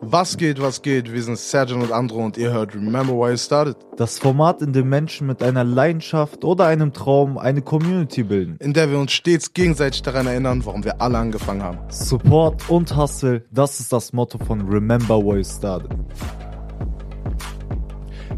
[0.00, 1.12] Was geht, was geht?
[1.12, 3.76] Wir sind Sergeant und Andro und ihr hört Remember Why It Started.
[3.96, 8.56] Das Format, in dem Menschen mit einer Leidenschaft oder einem Traum eine Community bilden.
[8.60, 11.78] In der wir uns stets gegenseitig daran erinnern, warum wir alle angefangen haben.
[11.90, 15.90] Support und Hustle, das ist das Motto von Remember Why It Started.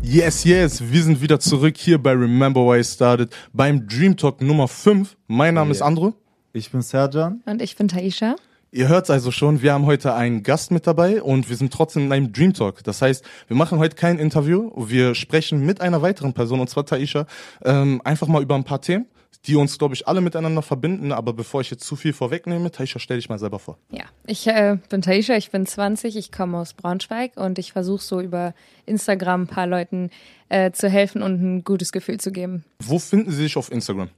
[0.03, 4.41] Yes, yes, wir sind wieder zurück hier bei Remember Why It Started beim Dream Talk
[4.43, 5.17] Nummer 5.
[5.29, 5.87] Mein Name ist Yeah.
[5.87, 6.15] Andro.
[6.53, 7.43] Ich bin Serjan.
[7.47, 8.35] Und ich bin Taisha.
[8.73, 12.05] Ihr hört also schon, wir haben heute einen Gast mit dabei und wir sind trotzdem
[12.05, 12.85] in einem Dream Talk.
[12.85, 16.87] Das heißt, wir machen heute kein Interview, wir sprechen mit einer weiteren Person, und zwar
[16.87, 17.27] Taisha,
[17.65, 19.07] ähm, einfach mal über ein paar Themen,
[19.47, 21.11] die uns, glaube ich, alle miteinander verbinden.
[21.11, 23.77] Aber bevor ich jetzt zu viel vorwegnehme, Taisha, stell dich mal selber vor.
[23.91, 28.05] Ja, ich äh, bin Taisha, ich bin 20, ich komme aus Braunschweig und ich versuche
[28.05, 28.55] so über
[28.87, 30.11] Instagram ein paar Leuten
[30.49, 32.65] äh, zu helfen und ein gutes Gefühl zu geben.
[32.79, 34.11] Wo finden Sie sich auf Instagram?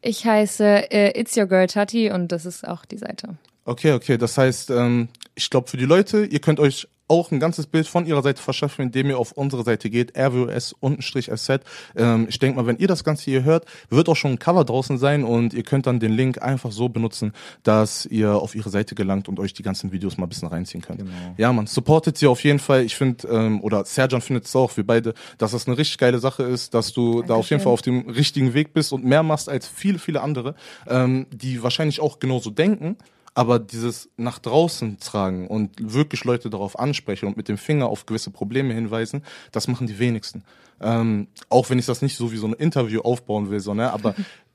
[0.00, 3.36] Ich heiße äh, It's Your Girl Tati und das ist auch die Seite.
[3.70, 4.18] Okay, okay.
[4.18, 7.86] Das heißt, ähm, ich glaube für die Leute, ihr könnt euch auch ein ganzes Bild
[7.86, 11.60] von ihrer Seite verschaffen, indem ihr auf unsere Seite geht, rws-sz.
[11.96, 14.64] Ähm, ich denke mal, wenn ihr das Ganze hier hört, wird auch schon ein Cover
[14.64, 17.32] draußen sein und ihr könnt dann den Link einfach so benutzen,
[17.62, 20.82] dass ihr auf ihre Seite gelangt und euch die ganzen Videos mal ein bisschen reinziehen
[20.82, 20.98] könnt.
[20.98, 21.12] Genau.
[21.36, 22.82] Ja, man, supportet sie auf jeden Fall.
[22.82, 26.18] Ich finde, ähm, oder Serjan findet es auch, wir beide, dass das eine richtig geile
[26.18, 27.60] Sache ist, dass du da auf jeden Dankeschön.
[27.60, 30.56] Fall auf dem richtigen Weg bist und mehr machst als viele, viele andere,
[30.88, 32.96] ähm, die wahrscheinlich auch genauso denken.
[33.40, 38.04] Aber dieses nach draußen tragen und wirklich Leute darauf ansprechen und mit dem Finger auf
[38.04, 40.44] gewisse Probleme hinweisen, das machen die wenigsten.
[40.78, 43.94] Ähm, auch wenn ich das nicht so wie so ein Interview aufbauen will, so, ne?
[43.94, 44.14] Aber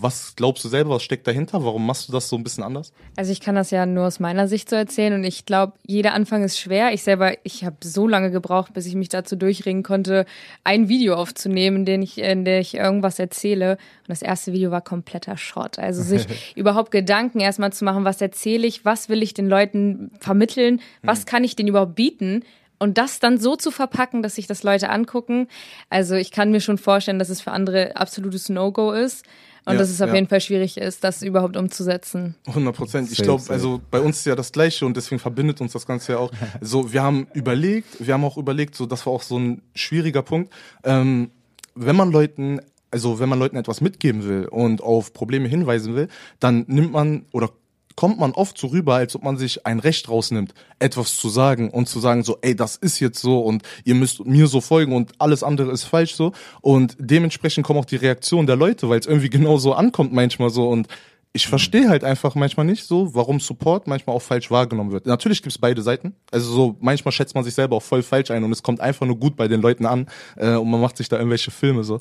[0.00, 1.64] was glaubst du selber, was steckt dahinter?
[1.64, 2.92] Warum machst du das so ein bisschen anders?
[3.16, 6.14] Also ich kann das ja nur aus meiner Sicht so erzählen und ich glaube, jeder
[6.14, 6.92] Anfang ist schwer.
[6.92, 10.26] Ich selber, ich habe so lange gebraucht, bis ich mich dazu durchringen konnte,
[10.64, 13.72] ein Video aufzunehmen, in dem ich, in der ich irgendwas erzähle.
[13.72, 15.78] Und das erste Video war kompletter Schrott.
[15.78, 20.10] Also sich überhaupt Gedanken erstmal zu machen, was erzähle ich, was will ich den Leuten
[20.20, 22.44] vermitteln, was kann ich denen überhaupt bieten.
[22.78, 25.48] Und das dann so zu verpacken, dass sich das Leute angucken.
[25.90, 29.24] Also ich kann mir schon vorstellen, dass es für andere absolutes No-Go ist.
[29.64, 30.14] Und Ja, dass es auf ja.
[30.14, 32.36] jeden Fall schwierig ist, das überhaupt umzusetzen.
[32.46, 33.12] 100 Prozent.
[33.12, 36.12] Ich glaube, also bei uns ist ja das Gleiche und deswegen verbindet uns das Ganze
[36.12, 36.30] ja auch.
[36.62, 40.22] So, wir haben überlegt, wir haben auch überlegt, so das war auch so ein schwieriger
[40.22, 40.52] Punkt.
[40.84, 41.30] Ähm,
[41.74, 42.60] wenn man Leuten,
[42.90, 46.08] also wenn man Leuten etwas mitgeben will und auf Probleme hinweisen will,
[46.40, 47.50] dann nimmt man oder
[47.98, 51.68] kommt man oft so rüber, als ob man sich ein Recht rausnimmt, etwas zu sagen
[51.68, 54.92] und zu sagen so, ey, das ist jetzt so und ihr müsst mir so folgen
[54.92, 56.30] und alles andere ist falsch so.
[56.60, 60.50] Und dementsprechend kommen auch die Reaktionen der Leute, weil es irgendwie genau so ankommt manchmal
[60.50, 60.86] so und
[61.32, 65.06] ich verstehe halt einfach manchmal nicht so, warum Support manchmal auch falsch wahrgenommen wird.
[65.06, 66.14] Natürlich gibt's beide Seiten.
[66.30, 69.06] Also so manchmal schätzt man sich selber auch voll falsch ein und es kommt einfach
[69.06, 70.06] nur gut bei den Leuten an
[70.36, 72.00] äh, und man macht sich da irgendwelche Filme so.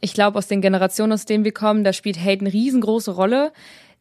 [0.00, 3.52] Ich glaube, aus den Generationen, aus denen wir kommen, da spielt Hate eine riesengroße Rolle.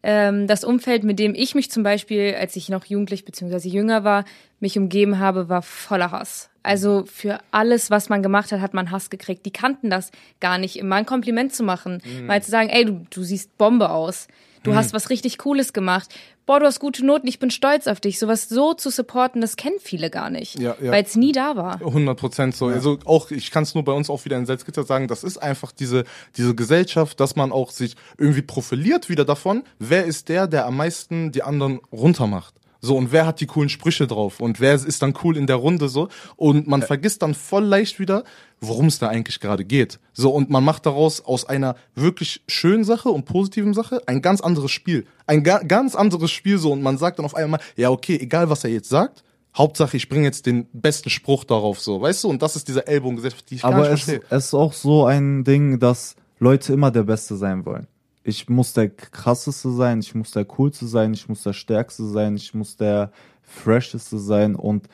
[0.04, 3.68] Ähm, das Umfeld, mit dem ich mich zum Beispiel, als ich noch jugendlich bzw.
[3.68, 4.26] jünger war,
[4.60, 6.50] mich umgeben habe, war voller Hass.
[6.64, 9.46] Also für alles, was man gemacht hat, hat man Hass gekriegt.
[9.46, 12.02] Die kannten das gar nicht, immer ein Kompliment zu machen.
[12.26, 14.28] Mal zu sagen, ey, du, du siehst Bombe aus.
[14.68, 16.10] Du hast was richtig Cooles gemacht.
[16.46, 18.20] Boah, du hast gute Noten, ich bin stolz auf dich.
[18.20, 20.92] Sowas so zu supporten, das kennen viele gar nicht, Ja, ja.
[20.92, 21.76] weil es nie da war.
[21.82, 22.68] 100 Prozent so.
[22.68, 25.38] Also auch, ich kann es nur bei uns auch wieder in Salzgitter sagen, das ist
[25.38, 26.06] einfach diese,
[26.38, 30.78] diese Gesellschaft, dass man auch sich irgendwie profiliert wieder davon, wer ist der, der am
[30.78, 32.54] meisten die anderen runtermacht.
[32.82, 34.40] So, und wer hat die coolen Sprüche drauf?
[34.40, 36.10] Und wer ist dann cool in der Runde so?
[36.36, 38.24] Und man vergisst dann voll leicht wieder,
[38.62, 40.00] worum es da eigentlich gerade geht.
[40.14, 44.42] So, und man macht daraus aus einer wirklich schönen Sache und positiven Sache ein ganz
[44.42, 45.06] anderes Spiel.
[45.26, 46.72] Ein ga ganz anderes Spiel so.
[46.72, 49.24] Und man sagt dann auf einmal, ja, okay, egal was er jetzt sagt,
[49.58, 52.30] Hauptsache, ich bringe jetzt den besten Spruch darauf, so, weißt du?
[52.30, 54.28] Und das ist diese Ellbogengesellschaft, die ich gar Aber nicht es, verstehe.
[54.30, 57.88] es ist auch so ein Ding, dass Leute immer der Beste sein wollen.
[58.28, 62.36] Ich muss der krasseste sein, ich muss der coolste sein, ich muss der stärkste sein,
[62.36, 63.12] ich muss der
[63.42, 64.90] fresheste sein und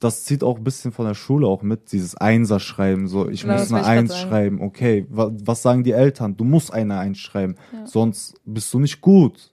[0.00, 3.54] das zieht auch ein bisschen von der Schule auch mit, dieses Einser-Schreiben, so, ich Genau,
[3.54, 6.36] muss eine Eins schreiben, okay, wa was sagen die Eltern?
[6.36, 7.54] Du musst eine Eins schreiben,
[7.84, 9.50] sonst bist du nicht gut.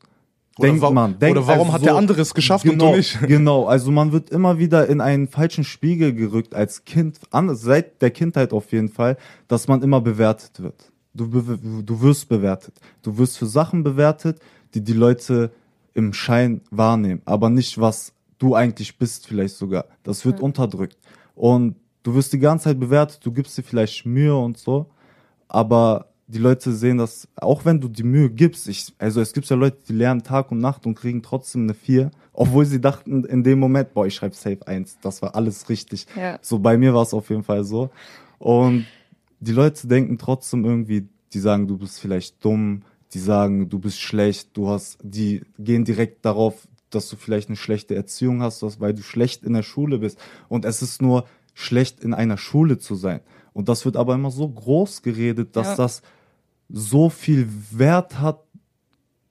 [0.57, 1.17] Oder Denkt wa- man.
[1.19, 3.17] Denkt oder warum also hat der andere es geschafft und genau, du nicht?
[3.27, 8.01] Genau, also man wird immer wieder in einen falschen Spiegel gerückt als Kind, an, seit
[8.01, 9.15] der Kindheit auf jeden Fall,
[9.47, 10.91] dass man immer bewertet wird.
[11.13, 12.75] Du, du wirst bewertet.
[13.01, 14.39] Du wirst für Sachen bewertet,
[14.73, 15.51] die die Leute
[15.93, 19.85] im Schein wahrnehmen, aber nicht was du eigentlich bist vielleicht sogar.
[20.03, 20.97] Das wird unterdrückt.
[21.35, 24.87] Und du wirst die ganze Zeit bewertet, du gibst dir vielleicht Mühe und so,
[25.47, 29.49] aber die Leute sehen das, auch wenn du die Mühe gibst, ich, also es gibt
[29.49, 33.25] ja Leute, die lernen Tag und Nacht und kriegen trotzdem eine 4, obwohl sie dachten
[33.25, 36.05] in dem Moment, boah, ich schreibe safe 1, das war alles richtig.
[36.15, 36.37] Ja.
[36.41, 37.89] So bei mir war es auf jeden Fall so.
[38.37, 38.85] Und
[39.39, 42.83] die Leute denken trotzdem irgendwie, die sagen, du bist vielleicht dumm,
[43.13, 47.55] die sagen, du bist schlecht, du hast, die gehen direkt darauf, dass du vielleicht eine
[47.55, 50.17] schlechte Erziehung hast, weil du schlecht in der Schule bist.
[50.47, 53.21] Und es ist nur schlecht in einer Schule zu sein.
[53.53, 55.75] Und das wird aber immer so groß geredet, dass Ja.
[55.75, 56.01] das
[56.69, 58.43] so viel Wert hat,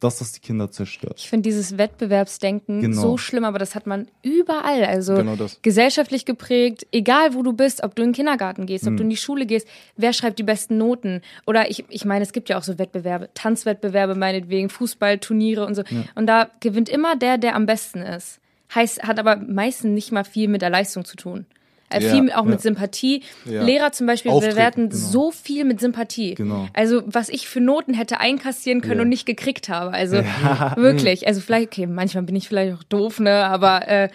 [0.01, 1.15] dass das die Kinder zerstört.
[1.19, 3.01] Ich finde dieses Wettbewerbsdenken Genau.
[3.01, 4.85] so schlimm, aber das hat man überall.
[4.85, 8.93] Also Genau gesellschaftlich geprägt, egal wo du bist, ob du in den Kindergarten gehst, Hm.
[8.93, 9.67] ob du in die Schule gehst,
[9.97, 11.23] wer schreibt die besten Noten?
[11.47, 15.83] Oder ich, ich meine, es gibt ja auch so Wettbewerbe, Tanzwettbewerbe meinetwegen, Fußballturniere und so.
[16.15, 18.41] Und da gewinnt immer der, der am besten ist.
[18.75, 21.47] Heißt, hat aber meistens nicht mal viel mit der Leistung zu tun.
[21.91, 22.51] Äh, Ja, viel auch ja.
[22.51, 23.23] mit Sympathie.
[23.45, 23.63] Ja.
[23.63, 25.03] Lehrer zum Beispiel Auftreten, bewerten genau.
[25.07, 26.35] so viel mit Sympathie.
[26.35, 26.67] Genau.
[26.75, 29.03] Also was ich für Noten hätte einkassieren können Ja.
[29.03, 29.93] und nicht gekriegt habe.
[29.93, 30.17] Also
[30.77, 31.27] wirklich.
[31.27, 33.45] Also vielleicht, okay, manchmal bin ich vielleicht auch doof, ne?
[33.47, 34.09] Aber äh,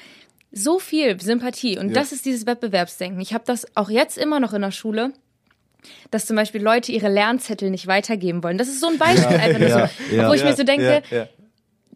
[0.51, 1.77] so viel Sympathie.
[1.79, 1.93] Und Ja.
[1.95, 3.19] das ist dieses Wettbewerbsdenken.
[3.21, 5.11] Ich habe das auch jetzt immer noch in der Schule.
[6.11, 8.57] Dass zum Beispiel Leute ihre Lernzettel nicht weitergeben wollen.
[8.57, 10.15] Das ist so ein Beispiel einfach nur Ja, so.
[10.15, 10.29] ja.
[10.29, 11.27] Wo ich mir so denke, ja, ja.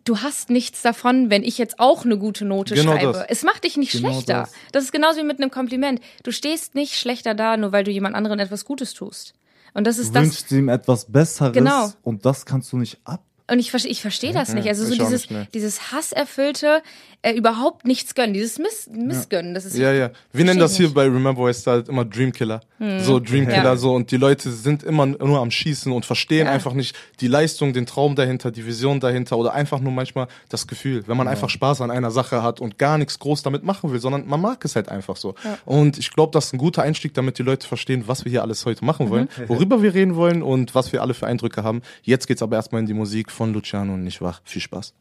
[0.07, 3.11] Du hast nichts davon, wenn ich jetzt auch eine gute Note Genau schreibe.
[3.13, 3.25] das.
[3.29, 4.33] Es macht dich nicht Genau schlechter.
[4.41, 4.51] das.
[4.71, 4.83] Das.
[4.85, 5.99] ist genauso wie mit einem Kompliment.
[6.23, 9.33] Du stehst nicht schlechter da, nur weil du jemand anderen etwas Gutes tust.
[9.73, 10.23] Und das ist Du das.
[10.23, 11.91] wünschst ihm etwas Besseres Genau.
[12.03, 13.23] und das kannst du nicht ab.
[13.49, 14.67] Und ich verstehe ich versteh das nicht.
[14.67, 15.47] Also so ich dieses, nicht, ne.
[15.53, 16.81] dieses Hasserfüllte,
[17.21, 19.53] äh, überhaupt nichts gönnen, dieses Miss, Missgönnen.
[19.53, 20.11] Das ist Ja, ja.
[20.33, 20.95] Wir nennen das hier nicht.
[20.95, 22.61] bei Remember I Started immer Dreamkiller.
[22.99, 23.75] So Dreamkiller Ja.
[23.77, 26.51] so und die Leute sind immer nur am Schießen und verstehen Ja.
[26.53, 30.67] einfach nicht die Leistung, den Traum dahinter, die Vision dahinter oder einfach nur manchmal das
[30.67, 33.91] Gefühl, wenn man einfach Spaß an einer Sache hat und gar nichts groß damit machen
[33.91, 35.33] will, sondern man mag es halt einfach so.
[35.65, 38.41] Und ich glaube, das ist ein guter Einstieg, damit die Leute verstehen, was wir hier
[38.43, 41.81] alles heute machen wollen, worüber wir reden wollen und was wir alle für Eindrücke haben.
[42.03, 44.39] Jetzt geht's aber erstmal in die Musik von Luciano und nicht wahr.
[44.43, 44.93] Viel Spaß.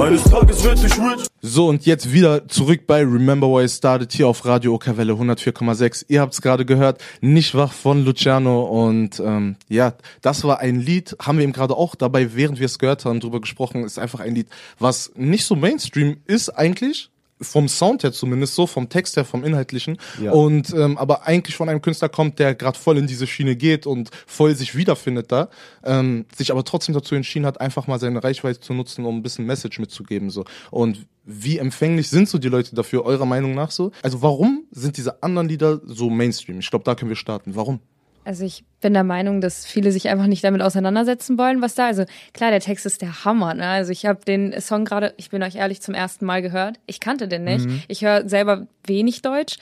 [0.00, 1.26] Eines Tages werd ich rich.
[1.40, 6.06] So, und jetzt wieder zurück bei Remember Why I Started hier auf Radio Okawelle 104,6.
[6.08, 11.16] Ihr habt's gerade gehört, nicht wach von Luciano und ähm, ja, das war ein Lied,
[11.20, 14.20] haben wir eben gerade auch dabei, während wir es gehört haben, drüber gesprochen, ist einfach
[14.20, 14.48] ein Lied,
[14.78, 17.10] was nicht so Mainstream ist eigentlich,
[17.44, 20.32] vom Sound her zumindest so, vom Text her, vom Inhaltlichen Ja.
[20.32, 23.86] und ähm, aber eigentlich von einem Künstler kommt, der gerade voll in diese Schiene geht
[23.86, 25.48] und voll sich wiederfindet da,
[25.84, 29.22] ähm, sich aber trotzdem dazu entschieden hat, einfach mal seine Reichweite zu nutzen, um ein
[29.22, 30.44] bisschen Message mitzugeben so.
[30.70, 33.92] Und wie empfänglich sind so die Leute dafür, eurer Meinung nach so?
[34.02, 36.58] Also warum sind diese anderen Lieder so Mainstream?
[36.58, 37.54] Ich glaube, da können wir starten.
[37.56, 37.80] Warum?
[38.24, 41.86] Also ich bin der Meinung, dass viele sich einfach nicht damit auseinandersetzen wollen, was da.
[41.86, 43.54] Also klar, der Text ist der Hammer.
[43.54, 43.66] Ne?
[43.66, 46.78] Also ich habe den Song gerade, ich bin euch ehrlich, zum ersten Mal gehört.
[46.86, 47.66] Ich kannte den nicht.
[47.88, 49.58] Ich höre selber wenig Deutsch,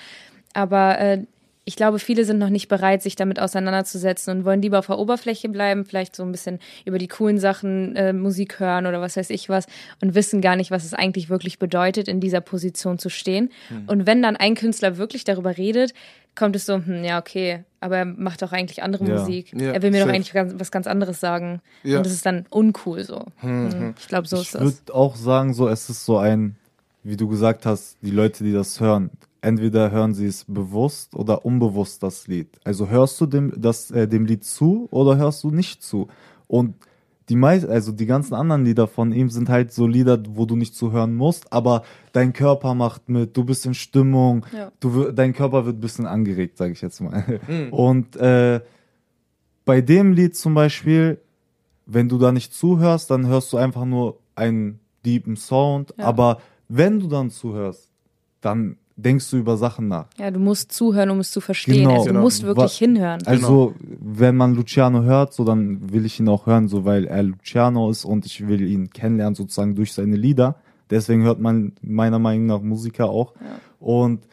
[0.55, 1.25] aber äh,
[1.64, 4.99] ich glaube, viele sind noch nicht bereit, sich damit auseinanderzusetzen und wollen lieber auf der
[4.99, 9.17] Oberfläche bleiben, vielleicht so ein bisschen über die coolen Sachen äh, Musik hören oder was
[9.17, 9.67] weiß ich was
[10.00, 13.50] und wissen gar nicht, was es eigentlich wirklich bedeutet, in dieser Position zu stehen.
[13.87, 15.94] Und wenn dann ein Künstler wirklich darüber redet,
[16.35, 19.19] kommt es so, hm, ja, okay, aber er macht doch eigentlich andere Ja.
[19.20, 19.53] Musik.
[19.53, 20.09] Ja, er will mir safe.
[20.09, 21.61] doch eigentlich ganz, was ganz anderes sagen.
[21.85, 21.99] Ja.
[21.99, 23.25] Und das ist dann uncool so.
[23.38, 24.62] Hm, Ich glaube, so ich ist das.
[24.62, 26.56] würde auch sagen, so es ist so ein,
[27.05, 29.11] wie du gesagt hast, die Leute, die das hören,
[29.43, 32.49] entweder hören sie es bewusst oder unbewusst das Lied.
[32.65, 36.09] Also hörst du dem das äh, dem Lied zu oder hörst du nicht zu?
[36.47, 36.75] Und
[37.29, 40.56] die meist, also die ganzen anderen Lieder von ihm sind halt so Lieder, wo du
[40.56, 44.73] nicht zuhören musst, aber dein Körper macht mit, du bist in Stimmung, Ja.
[44.81, 47.41] du dein Körper wird ein bisschen angeregt, sage ich jetzt mal.
[47.71, 48.61] Und äh,
[49.65, 51.21] bei dem Lied zum Beispiel,
[51.87, 55.95] wenn du da nicht zuhörst, dann hörst du einfach nur einen deepen Sound.
[55.99, 56.05] Ja.
[56.07, 56.38] Aber
[56.69, 57.88] wenn du dann zuhörst,
[58.40, 60.06] dann denkst du über Sachen nach.
[60.18, 61.75] Ja, du musst zuhören, um es zu verstehen.
[61.84, 61.92] Genau.
[61.92, 62.20] Also du Genau.
[62.22, 63.22] musst wirklich Wa- hinhören.
[63.26, 67.22] Also, wenn man Luciano hört, so dann will ich ihn auch hören, so weil er
[67.22, 70.56] Luciano ist und ich will ihn kennenlernen sozusagen durch seine Lieder.
[70.90, 73.32] Deswegen hört man meiner Meinung nach Musiker auch.
[73.80, 74.26] Und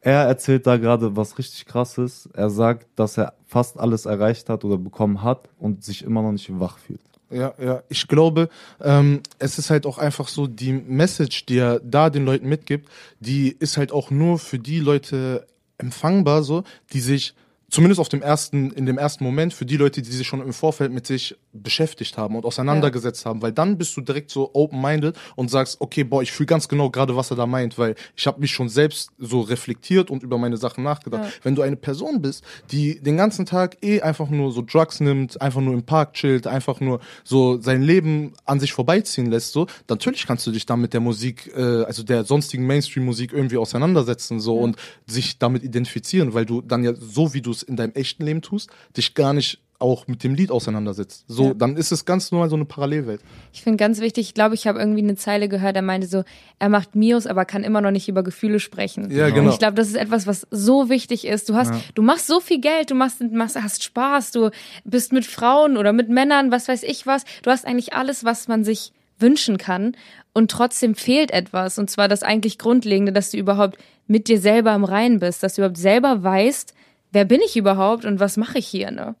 [0.00, 2.28] er erzählt da gerade was richtig krasses.
[2.32, 6.32] Er sagt, dass er fast alles erreicht hat oder bekommen hat und sich immer noch
[6.32, 7.00] nicht wach fühlt.
[7.30, 7.82] Ja, ja.
[7.88, 8.48] Ich glaube,
[8.80, 12.88] ähm, es ist halt auch einfach so, die Message, die er da den Leuten mitgibt,
[13.20, 15.46] die ist halt auch nur für die Leute
[15.78, 17.34] empfangbar, so, die sich
[17.70, 20.52] zumindest auf dem ersten, in dem ersten Moment, für die Leute, die sich schon im
[20.52, 25.16] Vorfeld mit sich beschäftigt haben und auseinandergesetzt haben, weil dann bist du direkt so open-minded
[25.36, 28.26] und sagst, okay, boah, ich fühle ganz genau gerade, was er da meint, weil ich
[28.26, 31.24] habe mich schon selbst so reflektiert und über meine Sachen nachgedacht.
[31.24, 31.30] Ja.
[31.42, 35.40] Wenn du eine Person bist, die den ganzen Tag eh einfach nur so Drugs nimmt,
[35.40, 39.66] einfach nur im Park chillt, einfach nur so sein Leben an sich vorbeiziehen lässt, so,
[39.88, 44.40] natürlich kannst du dich dann mit der Musik, äh, also der sonstigen Mainstream-Musik irgendwie auseinandersetzen,
[44.40, 47.92] so und sich damit identifizieren, weil du dann ja so wie du es in deinem
[47.94, 51.24] echten Leben tust, dich gar nicht auch mit dem Lied auseinandersetzt.
[51.26, 51.54] So, Ja.
[51.54, 53.22] dann ist es ganz normal so eine Parallelwelt.
[53.54, 56.22] Ich finde ganz wichtig, ich glaube, ich habe irgendwie eine Zeile gehört, er meinte so,
[56.58, 59.10] er macht Mios, aber kann immer noch nicht über Gefühle sprechen.
[59.10, 59.50] Ja, Und genau.
[59.50, 61.48] ich glaube, das ist etwas, was so wichtig ist.
[61.48, 64.50] Du hast, du machst so viel Geld, du machst, machst, hast Spaß, du
[64.84, 67.24] bist mit Frauen oder mit Männern, was weiß ich was.
[67.42, 69.96] Du hast eigentlich alles, was man sich wünschen kann.
[70.34, 71.78] Und trotzdem fehlt etwas.
[71.78, 75.54] Und zwar das eigentlich Grundlegende, dass du überhaupt mit dir selber im Reinen bist, dass
[75.54, 76.74] du überhaupt selber weißt,
[77.12, 79.14] wer bin ich überhaupt und was mache ich hier, ne?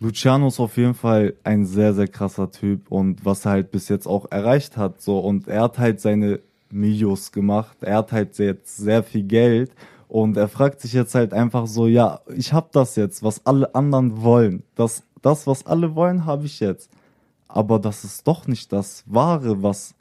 [0.00, 3.88] Luciano ist auf jeden Fall ein sehr, sehr krasser Typ und was er halt bis
[3.88, 5.20] jetzt auch erreicht hat, so.
[5.20, 9.70] Und er hat halt seine Millios gemacht, er hat halt jetzt sehr viel Geld
[10.08, 13.74] und er fragt sich jetzt halt einfach so, ja, ich hab das jetzt, was alle
[13.74, 16.90] anderen wollen, das, das, was alle wollen, habe ich jetzt,
[17.46, 19.94] aber das ist doch nicht das Wahre, was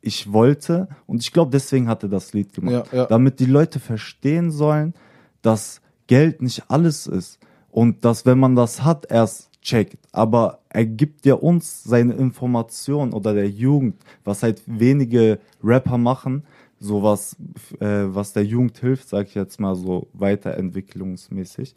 [0.00, 0.88] ich wollte.
[1.06, 3.06] Und ich glaube, deswegen hat er das Lied gemacht, Ja, ja.
[3.06, 4.94] damit die Leute verstehen sollen,
[5.42, 5.80] dass
[6.12, 7.38] Geld nicht alles ist
[7.70, 9.96] und dass wenn man das hat, erst checkt.
[10.12, 16.44] Aber er gibt ja uns seine Information oder der Jugend, was halt wenige Rapper machen,
[16.78, 17.34] sowas,
[17.80, 21.74] äh, was der Jugend hilft, sag ich jetzt mal so weiterentwicklungsmäßig.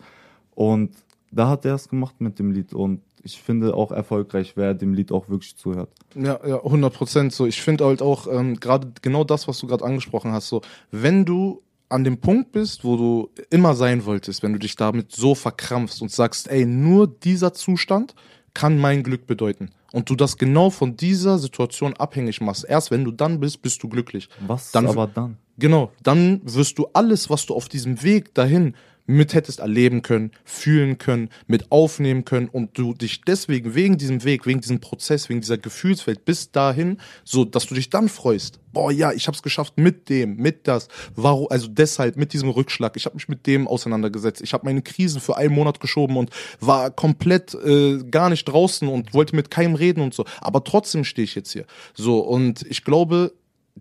[0.53, 0.91] Und
[1.31, 4.93] da hat er es gemacht mit dem Lied und ich finde auch erfolgreich, wer dem
[4.93, 5.89] Lied auch wirklich zuhört.
[6.13, 7.31] Ja, ja, 100 Prozent.
[7.31, 10.49] So, ich finde halt auch ähm, gerade genau das, was du gerade angesprochen hast.
[10.49, 10.61] So,
[10.91, 15.11] wenn du an dem Punkt bist, wo du immer sein wolltest, wenn du dich damit
[15.11, 18.15] so verkrampfst und sagst, ey, nur dieser Zustand
[18.53, 19.69] kann mein Glück bedeuten.
[19.91, 22.65] Und du das genau von dieser Situation abhängig machst.
[22.67, 24.29] Erst wenn du dann bist, bist du glücklich.
[24.47, 25.37] Was Dann- aber dann?
[25.57, 28.75] Genau, dann wirst du alles, was du auf diesem Weg dahin
[29.05, 34.23] mit hättest erleben können, fühlen können, mit aufnehmen können und du dich deswegen, wegen diesem
[34.23, 38.59] Weg, wegen diesem Prozess, wegen dieser Gefühlswelt bis dahin, so, dass du dich dann freust.
[38.73, 40.87] Boah, ja, ich hab's geschafft mit dem, mit das.
[41.15, 42.97] Warum, also deshalb, mit diesem Rückschlag.
[42.97, 44.41] Ich habe mich mit dem auseinandergesetzt.
[44.41, 48.87] Ich habe meine Krisen für einen Monat geschoben und war komplett äh, gar nicht draußen
[48.87, 50.25] und wollte mit keinem reden und so.
[50.41, 51.65] Aber trotzdem stehe ich jetzt hier.
[51.93, 53.33] So, und ich glaube,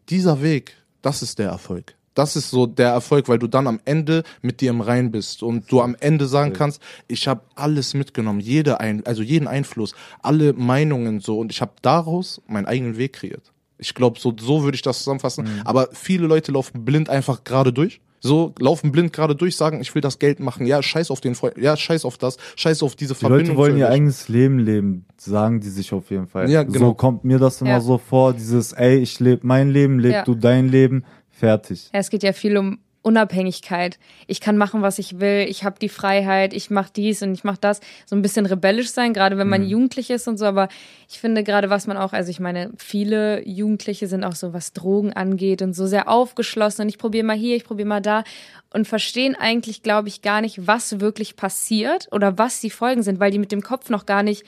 [0.08, 1.96] dieser Weg, das ist der Erfolg.
[2.14, 5.42] Das ist so der Erfolg, weil du dann am Ende mit dir im Rein bist
[5.42, 9.94] und du am Ende sagen kannst, ich habe alles mitgenommen, jede ein, also jeden Einfluss,
[10.22, 13.52] alle Meinungen so und ich habe daraus meinen eigenen Weg kreiert.
[13.78, 15.48] Ich glaube, so so würde ich das zusammenfassen.
[15.64, 18.00] Aber viele Leute laufen blind einfach gerade durch.
[18.20, 20.64] So laufen blind gerade durch, sagen, ich will das Geld machen.
[20.66, 21.58] Ja, scheiß auf den Freund.
[21.58, 22.38] Ja, scheiß auf das.
[22.56, 23.48] Scheiß auf diese Die Verbindung.
[23.48, 26.48] Leute wollen ihr eigenes Leben leben, sagen die sich auf jeden Fall.
[26.48, 26.78] Ja, genau.
[26.78, 27.80] So kommt mir das immer Ja.
[27.80, 30.24] so vor, dieses, ey, ich lebe mein Leben, leb Ja.
[30.24, 31.04] du dein Leben,
[31.34, 31.90] fertig.
[31.92, 33.98] Ja, es geht ja viel um Unabhängigkeit.
[34.26, 35.44] Ich kann machen, was ich will.
[35.48, 36.54] Ich habe die Freiheit.
[36.54, 37.80] Ich mache dies und ich mache das.
[38.06, 39.68] So ein bisschen rebellisch sein, gerade wenn man Mhm.
[39.68, 40.46] jugendlich ist und so.
[40.46, 40.68] Aber
[41.10, 44.72] ich finde gerade, was man auch, also ich meine, viele Jugendliche sind auch so, was
[44.72, 46.82] Drogen angeht und so sehr aufgeschlossen.
[46.84, 48.24] Und ich probiere mal hier, ich probiere mal da
[48.72, 53.20] und verstehen eigentlich, glaube ich, gar nicht, was wirklich passiert oder was die Folgen sind,
[53.20, 54.44] weil die mit dem Kopf noch gar nicht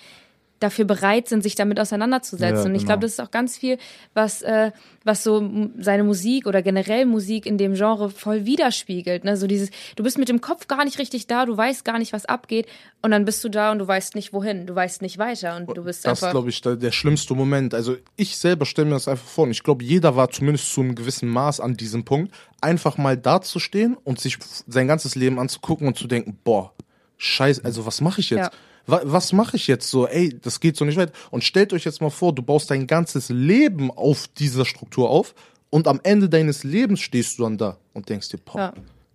[0.59, 2.57] dafür bereit sind, sich damit auseinanderzusetzen.
[2.57, 2.93] Ja, Und ich genau.
[2.93, 3.79] glaube, das ist auch ganz viel,
[4.15, 4.73] was, äh,
[5.05, 9.25] was so seine Musik oder generell Musik in dem Genre voll widerspiegelt.
[9.25, 9.37] Ne?
[9.37, 12.13] So dieses, du bist mit dem Kopf gar nicht richtig da, du weißt gar nicht,
[12.13, 12.67] was abgeht,
[13.03, 15.69] und dann bist du da und du weißt nicht wohin, du weißt nicht weiter und
[15.69, 17.73] du bist Das ist, glaube ich, der, der schlimmste Moment.
[17.73, 20.81] Also ich selber stelle mir das einfach vor und ich glaube, jeder war zumindest zu
[20.81, 25.87] einem gewissen Maß an diesem Punkt, einfach mal dazustehen und sich sein ganzes Leben anzugucken
[25.87, 26.73] und zu denken, boah,
[27.19, 28.41] scheiße, also was mache ich jetzt?
[28.41, 28.51] Ja.
[28.87, 30.07] Wa was mache ich jetzt so?
[30.07, 31.13] Ey, das geht so nicht weit.
[31.31, 35.35] Und stellt euch jetzt mal vor, du baust dein ganzes Leben auf dieser Struktur auf
[35.71, 38.73] und am Ende deines Lebens stehst du dann da und denkst dir, boah, Ja.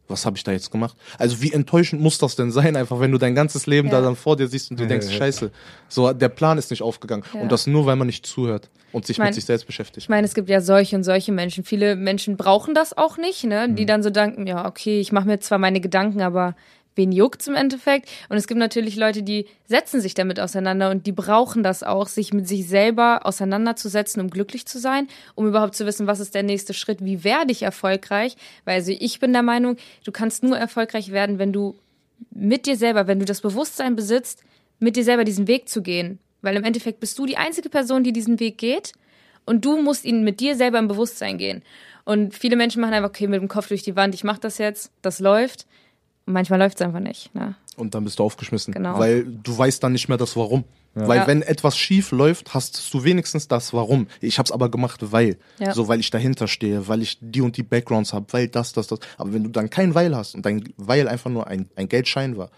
[0.09, 0.97] was habe ich da jetzt gemacht?
[1.17, 4.03] Also wie enttäuschend muss das denn sein, einfach wenn du dein ganzes Leben da Ja.
[4.03, 5.51] dann vor dir siehst und du denkst, scheiße,
[5.87, 7.23] so der Plan ist nicht aufgegangen.
[7.33, 7.39] Ja.
[7.41, 10.03] Und das nur, weil man nicht zuhört und sich mein- mit sich selbst beschäftigt.
[10.03, 11.63] Ich meine, es gibt ja solche und solche Menschen.
[11.63, 13.69] Viele Menschen brauchen das auch nicht, ne?
[13.69, 13.75] Mhm.
[13.77, 16.57] Die dann so denken, ja, okay, ich mache mir zwar meine Gedanken, aber
[17.01, 18.09] wen juckt's im Endeffekt?
[18.29, 22.07] Und es gibt natürlich Leute, die setzen sich damit auseinander und die brauchen das auch,
[22.07, 26.35] sich mit sich selber auseinanderzusetzen, um glücklich zu sein, um überhaupt zu wissen, was ist
[26.35, 28.35] der nächste Schritt, wie werde ich erfolgreich?
[28.65, 31.75] Weil also ich bin der Meinung, du kannst nur erfolgreich werden, wenn du
[32.29, 34.43] mit dir selber, wenn du das Bewusstsein besitzt,
[34.79, 36.19] mit dir selber diesen Weg zu gehen.
[36.41, 38.93] Weil im Endeffekt bist du die einzige Person, die diesen Weg geht
[39.45, 41.63] und du musst ihn mit dir selber im Bewusstsein gehen.
[42.03, 44.57] Und viele Menschen machen einfach, okay, mit dem Kopf durch die Wand, ich mach das
[44.57, 45.67] jetzt, das läuft.
[46.25, 47.33] Manchmal läuft es einfach nicht.
[47.35, 47.55] Ne?
[47.75, 48.73] Und dann bist du aufgeschmissen.
[48.73, 48.97] Genau.
[48.99, 50.63] Weil du weißt dann nicht mehr das Warum.
[50.93, 51.27] Weil Ja.
[51.27, 54.07] wenn etwas schief läuft, hast du wenigstens das Warum.
[54.19, 55.37] Ich habe es aber gemacht, weil.
[55.57, 55.73] Ja.
[55.73, 58.87] So, weil ich dahinter stehe, weil ich die und die Backgrounds habe, weil das, das,
[58.87, 58.99] das.
[59.17, 62.35] Aber wenn du dann kein Weil hast und dein Weil einfach nur ein, ein Geldschein
[62.37, 62.49] war,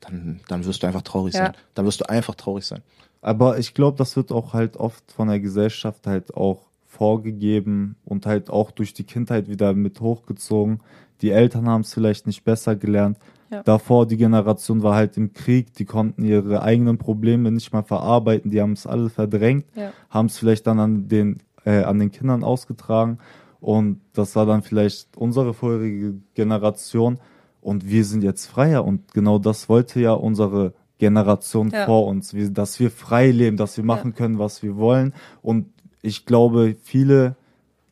[0.00, 1.46] dann, dann wirst du einfach traurig Ja.
[1.46, 1.52] sein.
[1.74, 2.82] Dann wirst du einfach traurig sein.
[3.22, 8.26] Aber ich glaube, das wird auch halt oft von der Gesellschaft halt auch vorgegeben und
[8.26, 10.80] halt auch durch die Kindheit wieder mit hochgezogen.
[11.24, 13.16] Die Eltern haben es vielleicht nicht besser gelernt.
[13.50, 13.62] Ja.
[13.62, 18.50] Davor die Generation war halt im Krieg, die konnten ihre eigenen Probleme nicht mal verarbeiten,
[18.50, 19.90] die haben es alle verdrängt, Ja.
[20.10, 23.16] haben es vielleicht dann an den, äh, an den Kindern ausgetragen
[23.60, 27.18] und das war dann vielleicht unsere vorherige Generation
[27.62, 31.86] und wir sind jetzt freier und genau das wollte ja unsere Generation Ja.
[31.86, 35.68] vor uns, wie, dass wir frei leben, dass wir machen können, was wir wollen und
[36.02, 37.36] ich glaube, viele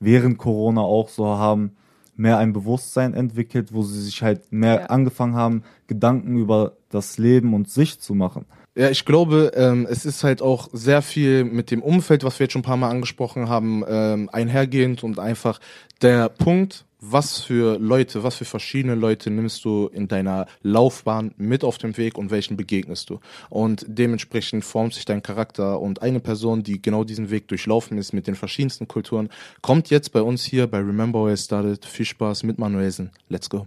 [0.01, 1.77] während Corona auch so haben
[2.23, 4.87] mehr ein Bewusstsein entwickelt, wo sie sich halt mehr Ja.
[4.87, 8.47] angefangen haben, Gedanken über das Leben und sich zu machen.
[8.75, 12.45] Ja, ich glaube, ähm, es ist halt auch sehr viel mit dem Umfeld, was wir
[12.45, 15.61] jetzt schon ein paar Mal angesprochen haben, ähm, einhergehend und einfach
[16.01, 21.65] der Punkt, was für Leute, was für verschiedene Leute nimmst du in deiner Laufbahn mit
[21.65, 23.21] auf dem Weg und welchen begegnest du.
[23.51, 28.15] Und dementsprechend formt sich dein Charakter und eine Person, die genau diesen Weg durchlaufen ist
[28.15, 29.29] mit den verschiedensten Kulturen,
[29.61, 31.85] kommt jetzt bei uns hier bei Remember Where It Started.
[31.85, 33.11] Viel Spaß mit Manuelsen.
[33.29, 33.67] Let's go.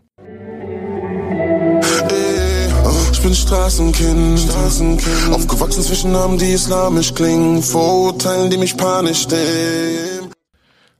[3.26, 5.34] Bin Straßenkind, Straßenkind.
[5.34, 7.64] Aufgewachsen zwischen Namen, die islamisch klingen.
[7.64, 10.32] Vorurteilen, die mich panisch nehmen.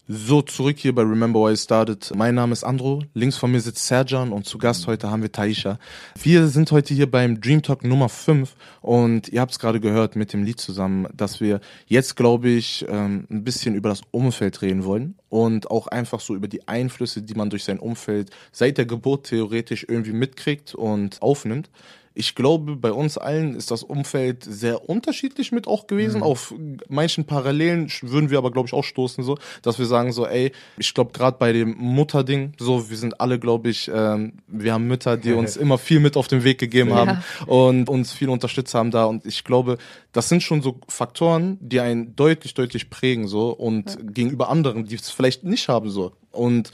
[0.08, 2.12] So, zurück hier bei Remember Why It Started.
[2.16, 5.32] Mein Name ist Andro, links von mir sitzt Serjan und zu Gast heute haben wir
[5.32, 5.78] Taisha.
[6.20, 10.16] Wir sind heute hier beim Dream Talk Nummer 5 und ihr habt es gerade gehört
[10.16, 14.64] mit dem Lied zusammen, dass wir jetzt, glaube ich, ähm, ein bisschen über das Umfeld
[14.64, 18.80] reden wollen und auch einfach so über die Einflüsse, die man durch sein Umfeld seit
[18.80, 21.70] der Geburt theoretisch irgendwie mitkriegt und aufnimmt.
[22.18, 26.24] Ich glaube, bei uns allen ist das Umfeld sehr unterschiedlich mit auch gewesen.
[26.24, 26.54] Auf
[26.88, 30.54] manchen Parallelen würden wir aber, glaube ich, auch stoßen, so, dass wir sagen so, ey,
[30.78, 34.88] ich glaube, gerade bei dem Mutterding, so, wir sind alle, glaube ich, ähm, wir haben
[34.88, 36.96] Mütter, die uns immer viel mit auf den Weg gegeben Ja.
[36.96, 37.18] haben
[37.48, 39.06] und uns viel unterstützt haben da.
[39.06, 39.78] Und ich glaube,
[40.14, 44.96] das sind schon so Faktoren, die einen deutlich, deutlich prägen, so, und gegenüber anderen, die
[44.96, 46.14] es vielleicht nicht haben, so.
[46.32, 46.72] Und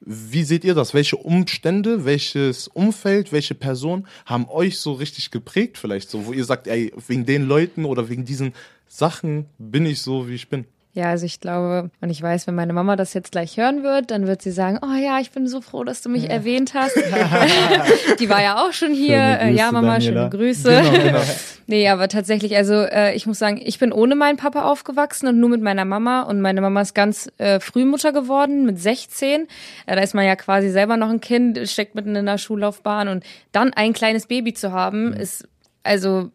[0.00, 0.92] wie seht ihr das?
[0.92, 6.44] Welche Umstände, welches Umfeld, welche Person haben euch so richtig geprägt vielleicht so, wo ihr
[6.44, 8.52] sagt, ey, wegen den Leuten oder wegen diesen
[8.86, 10.66] Sachen bin ich so, wie ich bin?
[10.94, 14.12] Ja, also ich glaube, und ich weiß, wenn meine Mama das jetzt gleich hören wird,
[14.12, 16.96] dann wird sie sagen, oh ja, ich bin so froh, dass du mich erwähnt hast.
[18.20, 19.16] Die war ja auch schon hier.
[19.16, 20.02] Äh, ja, Grüße, Mama, Daniela.
[20.02, 20.82] schöne Grüße.
[21.66, 25.40] Nee, aber tatsächlich, also äh, ich muss sagen, ich bin ohne meinen Papa aufgewachsen und
[25.40, 26.20] nur mit meiner Mama.
[26.20, 29.48] Und meine Mama ist ganz äh, früh Mutter geworden, mit 16.
[29.86, 33.08] Äh, da ist man ja quasi selber noch ein Kind, steckt mitten in der Schullaufbahn.
[33.08, 35.48] Und dann ein kleines Baby zu haben, ist,
[35.84, 36.30] also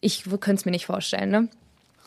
[0.00, 1.48] ich könnte es mir nicht vorstellen, ne?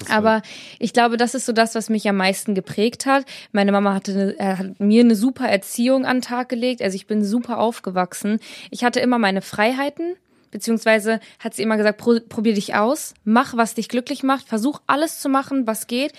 [0.10, 0.42] Aber
[0.80, 3.26] ich glaube, das ist so das, was mich am meisten geprägt hat.
[3.52, 6.82] Meine Mama hatte eine, äh, hat mir eine super Erziehung an den Tag gelegt.
[6.82, 8.40] Also ich bin super aufgewachsen.
[8.72, 10.16] Ich hatte immer meine Freiheiten,
[10.52, 14.82] beziehungsweise hat sie immer gesagt, pro, probier dich aus, mach, was dich glücklich macht, versuch
[14.88, 16.14] alles zu machen, was geht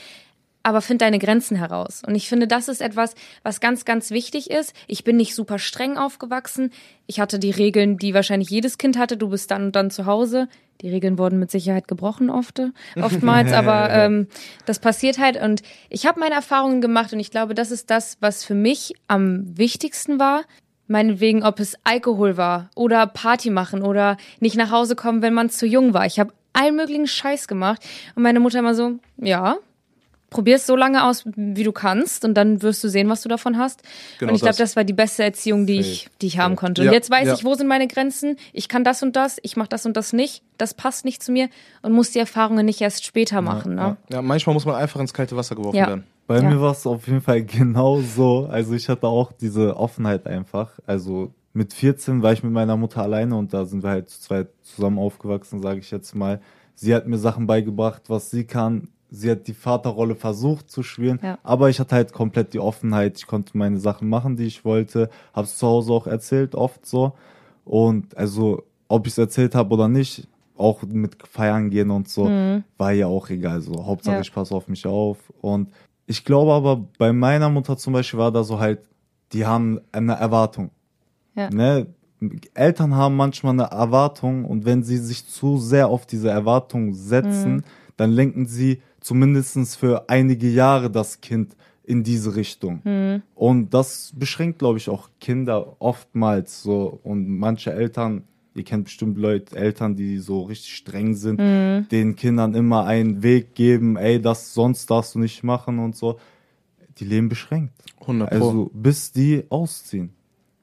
[0.67, 2.03] aber find deine Grenzen heraus.
[2.05, 4.75] Und ich finde, das ist etwas, was ganz, ganz wichtig ist.
[4.89, 6.73] Ich bin nicht super streng aufgewachsen.
[7.07, 9.17] Ich hatte die Regeln, die wahrscheinlich jedes Kind hatte.
[9.17, 10.49] Du bist dann und dann zu Hause.
[10.81, 12.61] Die Regeln wurden mit Sicherheit gebrochen oft,
[13.01, 14.27] oftmals, aber ähm,
[14.65, 15.41] das passiert halt.
[15.41, 18.95] Und ich habe meine Erfahrungen gemacht und ich glaube, das ist das, was für mich
[19.07, 20.43] am wichtigsten war.
[20.89, 25.49] Meinetwegen, ob es Alkohol war oder Party machen oder nicht nach Hause kommen, wenn man
[25.49, 26.07] zu jung war.
[26.07, 29.59] Ich habe allen möglichen Scheiß gemacht und meine Mutter immer so, ja,
[30.37, 33.29] probier es so lange aus, wie du kannst und dann wirst du sehen, was du
[33.29, 33.83] davon hast.
[34.19, 34.71] Genau und ich glaube, das.
[34.71, 36.83] das war die beste Erziehung, die ich, die ich haben konnte.
[36.83, 37.35] Und Ja, jetzt weiß ja.
[37.35, 38.37] ich, wo sind meine Grenzen.
[38.53, 40.43] Ich kann das und das, ich mache das und das nicht.
[40.59, 41.49] Das passt nicht zu mir
[41.83, 43.75] und muss die Erfahrungen nicht erst später machen.
[43.75, 43.97] Ne?
[44.11, 45.87] Ja, manchmal muss man einfach ins kalte Wasser geworfen Ja.
[45.89, 46.05] werden.
[46.27, 46.49] Bei Ja.
[46.49, 48.47] mir war es auf jeden Fall genau so.
[48.51, 50.71] Also ich hatte auch diese Offenheit einfach.
[50.87, 54.21] Also mit 14 war ich mit meiner Mutter alleine und da sind wir halt zu
[54.21, 56.41] zweit zusammen aufgewachsen, sage ich jetzt mal.
[56.75, 58.89] Sie hat mir Sachen beigebracht, was sie kann.
[59.17, 61.39] Sie hat die Vaterrolle versucht zu spielen, Ja.
[61.43, 63.17] aber ich hatte halt komplett die Offenheit.
[63.19, 65.09] Ich konnte meine Sachen machen, die ich wollte.
[65.33, 67.13] Hab's zu Hause auch erzählt, oft so.
[67.65, 72.27] Und also, ob ich es erzählt habe oder nicht, auch mit feiern gehen und so,
[72.79, 73.61] war ja auch egal.
[73.61, 74.21] So, Hauptsache Ja.
[74.21, 75.19] ich passe auf mich auf.
[75.41, 75.71] Und
[76.07, 78.81] ich glaube aber, bei meiner Mutter zum Beispiel war da so halt,
[79.33, 80.71] die haben eine Erwartung.
[81.35, 81.51] Ja.
[81.51, 81.87] Ne?
[82.55, 87.65] Eltern haben manchmal eine Erwartung und wenn sie sich zu sehr auf diese Erwartung setzen,
[87.97, 92.83] dann lenken sie zumindestens für einige Jahre das Kind in diese Richtung.
[93.35, 96.99] Und das beschränkt, glaube ich, auch Kinder oftmals so.
[97.05, 102.55] Und manche Eltern, ihr kennt bestimmt Leute, Eltern, die so richtig streng sind, den Kindern
[102.55, 106.19] immer einen Weg geben, ey, das sonst darfst du nicht machen und so.
[106.99, 107.75] Die leben beschränkt.
[108.01, 108.35] 100 Pro.
[108.35, 110.11] Also bis die ausziehen,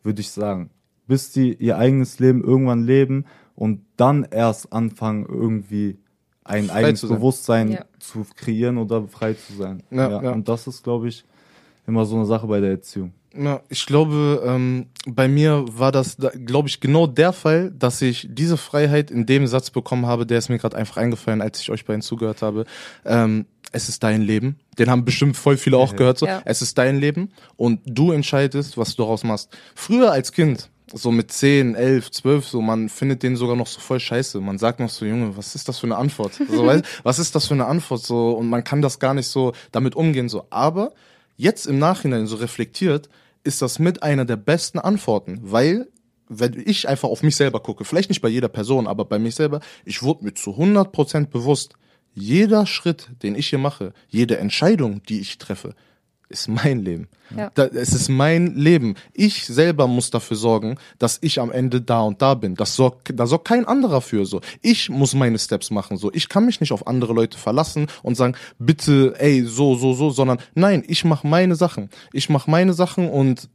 [0.01, 0.71] würde ich sagen.
[1.07, 5.99] Bis die ihr eigenes Leben irgendwann leben und dann erst anfangen, irgendwie
[6.43, 7.01] ein Frei eigenes.
[7.01, 7.85] Bewusstsein Ja.
[7.99, 9.83] zu kreieren oder frei zu sein.
[9.91, 10.31] Ja, ja.
[10.31, 11.23] Und das ist, glaube ich,
[11.87, 13.13] immer so eine Sache bei der Erziehung.
[13.35, 18.27] Ja, ich glaube, ähm, bei mir war das, glaube ich, genau der Fall, dass ich
[18.29, 21.71] diese Freiheit in dem Satz bekommen habe, der ist mir gerade einfach eingefallen, als ich
[21.71, 22.65] euch beiden zugehört habe.
[23.05, 24.59] Ähm, es ist dein Leben.
[24.77, 26.19] Den haben bestimmt voll viele auch gehört.
[26.19, 26.43] So, Ja.
[26.45, 29.49] es ist dein Leben und du entscheidest, was du daraus machst.
[29.73, 33.79] Früher als Kind, so mit 10, 11, 12, so, man findet den sogar noch so
[33.79, 34.39] voll scheiße.
[34.39, 36.33] Man sagt noch so, Junge, was ist das für eine Antwort?
[36.33, 38.03] So, weißt, was ist das für eine Antwort?
[38.03, 40.29] So, und man kann das gar nicht so damit umgehen.
[40.29, 40.93] So, aber
[41.35, 43.09] jetzt im Nachhinein so reflektiert,
[43.43, 45.87] ist das mit einer der besten Antworten, weil
[46.29, 49.35] wenn ich einfach auf mich selber gucke, vielleicht nicht bei jeder Person, aber bei mich
[49.35, 51.73] selber, ich wurde mir zu 100% bewusst,
[52.15, 55.75] jeder Schritt, den ich hier mache, jede Entscheidung, die ich treffe,
[56.33, 57.07] ist mein Leben.
[57.35, 57.51] Ja.
[57.53, 58.95] Da, es ist mein Leben.
[59.13, 62.55] Ich selber muss dafür sorgen, dass ich am Ende da und da bin.
[62.55, 64.41] Das sorgt, da sorgt kein anderer für so.
[64.61, 66.11] Ich muss meine Steps machen so.
[66.13, 70.09] Ich kann mich nicht auf andere Leute verlassen und sagen, bitte, ey, so, so, so,
[70.09, 71.89] sondern nein, ich mache meine Sachen.
[72.11, 73.49] Ich mache meine Sachen und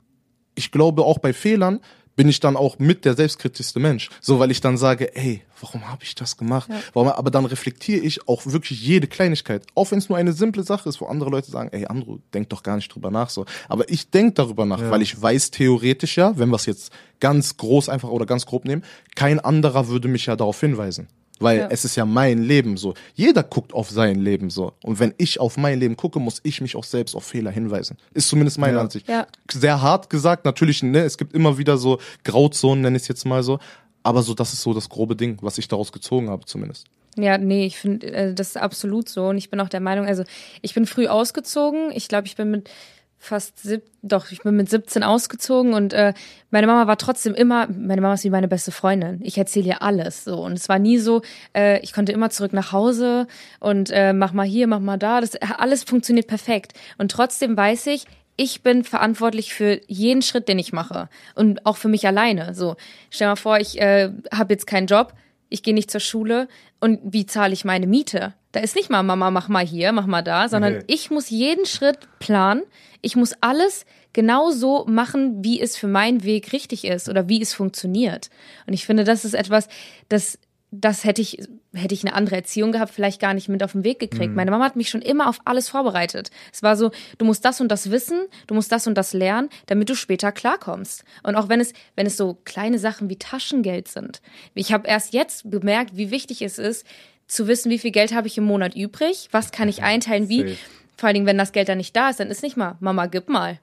[0.55, 1.81] ich glaube auch bei Fehlern
[2.19, 4.11] bin ich dann auch mit der selbstkritischste Mensch.
[4.21, 6.69] So, weil ich dann sage, ey, warum habe ich das gemacht?
[6.93, 9.65] Warum, aber dann reflektiere ich auch wirklich jede Kleinigkeit.
[9.77, 12.49] Auch wenn es nur eine simple Sache ist, wo andere Leute sagen, ey, Andro, denk
[12.49, 13.31] doch gar nicht drüber nach.
[13.31, 13.47] so.
[13.69, 17.57] Aber ich denk darüber nach, weil ich weiß theoretisch ja, wenn wir es jetzt ganz
[17.57, 18.83] groß einfach oder ganz grob nehmen,
[19.15, 21.07] kein anderer würde mich ja darauf hinweisen.
[21.41, 21.69] Weil Ja.
[21.71, 22.95] es ist ja mein Leben so.
[23.15, 24.73] Jeder guckt auf sein Leben so.
[24.83, 27.97] Und wenn ich auf mein Leben gucke, muss ich mich auch selbst auf Fehler hinweisen.
[28.15, 28.81] Ist zumindest meine Ja.
[28.83, 29.09] Ansicht.
[29.09, 29.27] Ja.
[29.51, 33.25] Sehr hart gesagt, natürlich, ne, es gibt immer wieder so Grauzonen, nenne ich es jetzt
[33.25, 33.59] mal so.
[34.03, 36.87] Aber so, das ist so das grobe Ding, was ich daraus gezogen habe, zumindest.
[37.17, 39.27] Ja, nee, ich finde, äh, das ist absolut so.
[39.29, 40.23] Und ich bin auch der Meinung, also
[40.63, 41.91] ich bin früh ausgezogen.
[41.93, 42.71] Ich glaube, ich bin mit
[43.19, 46.15] fast sieb, doch, ich bin mit 17 ausgezogen und äh,
[46.51, 49.21] meine Mama war trotzdem immer, meine Mama ist wie meine beste Freundin.
[49.23, 50.41] Ich erzähle ihr alles so.
[50.41, 51.23] Und es war nie so,
[51.55, 53.27] äh, ich konnte immer zurück nach Hause
[53.61, 55.21] und äh, mach mal hier, mach mal da.
[55.21, 56.75] Das alles funktioniert perfekt.
[56.97, 58.05] Und trotzdem weiß ich,
[58.37, 61.09] ich bin verantwortlich für jeden Schritt, den ich mache.
[61.35, 62.55] Und auch für mich alleine.
[62.55, 62.77] So,
[63.11, 65.13] stell mal vor, ich äh, habe jetzt keinen Job,
[65.49, 66.47] ich gehe nicht zur Schule
[66.79, 68.35] und wie zahle ich meine Miete?
[68.59, 70.85] Da ist nicht mal Mama, mach mal hier, mach mal da, sondern Nee.
[70.89, 72.65] ich muss jeden Schritt planen.
[73.03, 77.41] Ich muss alles genau so machen, wie es für meinen Weg richtig ist oder wie
[77.41, 78.31] es funktioniert.
[78.67, 79.69] Und ich finde, das ist etwas,
[80.09, 80.41] das
[80.71, 81.39] das hätte ich,
[81.73, 84.35] hätte ich eine andere Erziehung gehabt, vielleicht gar nicht mit auf den Weg gekriegt.
[84.35, 86.31] Meine Mama hat mich schon immer auf alles vorbereitet.
[86.53, 89.49] Es war so, du musst das und das wissen, du musst das und das lernen,
[89.65, 91.05] damit du später klarkommst.
[91.23, 94.21] Und auch wenn es, wenn es so kleine Sachen wie Taschengeld sind.
[94.55, 96.85] Ich habe erst jetzt bemerkt, wie wichtig es ist,
[97.29, 100.57] zu wissen, wie viel Geld habe ich im Monat übrig, was kann ich einteilen, wie.
[100.97, 103.07] Vor allen Dingen, wenn das Geld dann nicht da ist, dann ist nicht mal, Mama,
[103.07, 103.61] gib mal.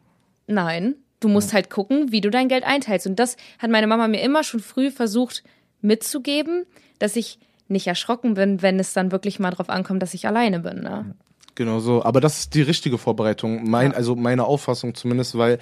[0.47, 3.07] Nein, du musst halt gucken, wie du dein Geld einteilst.
[3.07, 5.43] Und das hat meine Mama mir immer schon früh versucht
[5.81, 6.65] mitzugeben,
[6.97, 10.59] dass ich nicht erschrocken bin, wenn es dann wirklich mal drauf ankommt, dass ich alleine
[10.59, 10.81] bin.
[10.81, 11.13] Ne?
[11.55, 12.03] Genau so.
[12.03, 13.69] Aber das ist die richtige Vorbereitung.
[13.69, 15.59] Mein, Also meine Auffassung zumindest, weil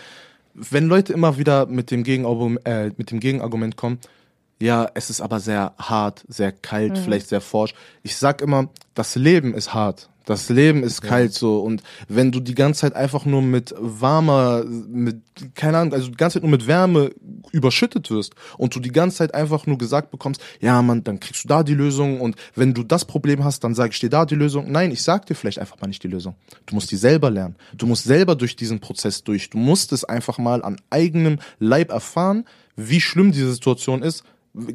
[0.53, 3.99] wenn Leute immer wieder mit dem, Gegenargument, äh, mit dem Gegenargument kommen,
[4.61, 7.73] ja, es ist aber sehr hart, sehr kalt, vielleicht sehr forsch.
[8.01, 10.09] Ich sag immer, das Leben ist hart.
[10.25, 14.63] Das Leben ist kalt so und wenn du die ganze Zeit einfach nur mit warmer,
[14.63, 15.21] mit
[15.53, 17.11] keine Ahnung, also die ganze Zeit nur mit Wärme
[17.51, 21.43] überschüttet wirst und du die ganze Zeit einfach nur gesagt bekommst, ja Mann, dann kriegst
[21.43, 24.25] du da die Lösung und wenn du das Problem hast, dann sage ich dir da
[24.25, 24.71] die Lösung.
[24.71, 26.35] Nein, ich sag dir vielleicht einfach mal nicht die Lösung.
[26.67, 27.57] Du musst die selber lernen.
[27.75, 29.49] Du musst selber durch diesen Prozess durch.
[29.49, 32.45] Du musst es einfach mal an eigenem Leib erfahren,
[32.77, 34.23] wie schlimm diese Situation ist.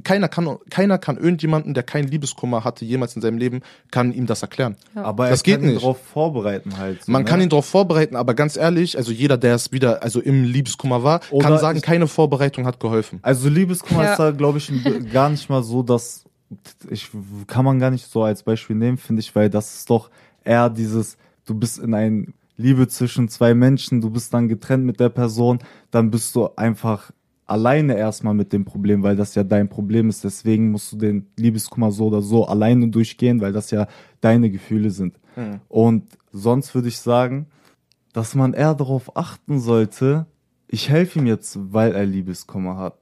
[0.02, 3.60] Keiner kann, keiner kann irgendjemanden, der keinen Liebeskummer hatte, jemals in seinem Leben,
[3.92, 4.76] kann ihm das erklären.
[4.94, 5.82] Aber das er geht kann ihn nicht.
[5.82, 7.04] darauf vorbereiten halt.
[7.04, 7.28] so, Man ne?
[7.28, 11.04] kann ihn darauf vorbereiten, aber ganz ehrlich, also jeder, der es wieder, also im Liebeskummer
[11.04, 13.20] war, Oder kann sagen, keine Vorbereitung hat geholfen.
[13.22, 14.10] Also Liebeskummer Ja.
[14.12, 14.72] ist da, glaube ich,
[15.12, 16.24] gar nicht mal so, dass
[16.90, 17.10] ich
[17.46, 20.10] kann man gar nicht so als Beispiel nehmen, finde ich, weil das ist doch
[20.44, 24.98] eher dieses, du bist in ein Liebe zwischen zwei Menschen, du bist dann getrennt mit
[24.98, 25.60] der Person,
[25.92, 27.12] dann bist du einfach
[27.48, 30.22] alleine erstmal mit dem Problem, weil das ja dein Problem ist.
[30.22, 33.88] Deswegen musst du den Liebeskummer so oder so alleine durchgehen, weil das ja
[34.20, 35.18] deine Gefühle sind.
[35.68, 37.46] Und sonst würde ich sagen,
[38.12, 40.26] dass man eher darauf achten sollte,
[40.66, 42.98] ich helfe ihm jetzt, weil er Liebeskummer hat.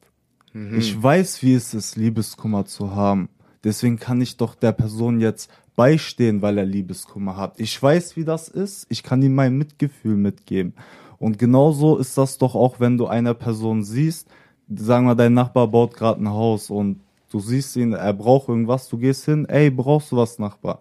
[0.79, 3.29] Ich weiß, wie es ist, Liebeskummer zu haben.
[3.65, 7.59] Deswegen kann ich doch der Person jetzt beistehen, weil er Liebeskummer hat.
[7.59, 8.87] Ich weiß, wie das ist.
[8.89, 10.75] Ich kann ihm mein Mitgefühl mitgeben.
[11.18, 14.29] Und genauso ist das doch auch, wenn du eine Person siehst,
[14.74, 17.00] sagen wir, dein Nachbar baut gerade ein Haus und
[17.31, 20.81] du siehst ihn, er braucht irgendwas, du gehst hin, ey, brauchst du was, Nachbar?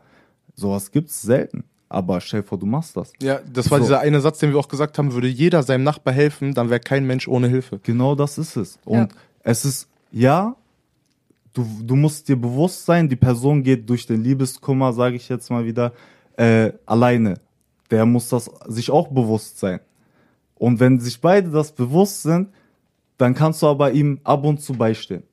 [0.55, 1.63] Sowas gibt's selten.
[1.87, 3.13] Aber stell dir vor, du machst das.
[3.21, 3.85] Ja, das war So.
[3.85, 6.79] dieser eine Satz, den wir auch gesagt haben, würde jeder seinem Nachbar helfen, dann wäre
[6.79, 7.79] kein Mensch ohne Hilfe.
[7.83, 8.79] Genau das ist es.
[8.85, 9.07] Und Ja.
[9.43, 10.55] es ist, ja,
[11.53, 15.49] du, du musst dir bewusst sein, die Person geht durch den Liebeskummer, sage ich jetzt
[15.51, 15.93] mal wieder,
[16.37, 17.35] äh, alleine.
[17.91, 19.79] Der muss das sich auch bewusst sein.
[20.55, 22.49] Und wenn sich beide das bewusst sind,
[23.17, 25.23] dann kannst du aber ihm ab und zu beistehen.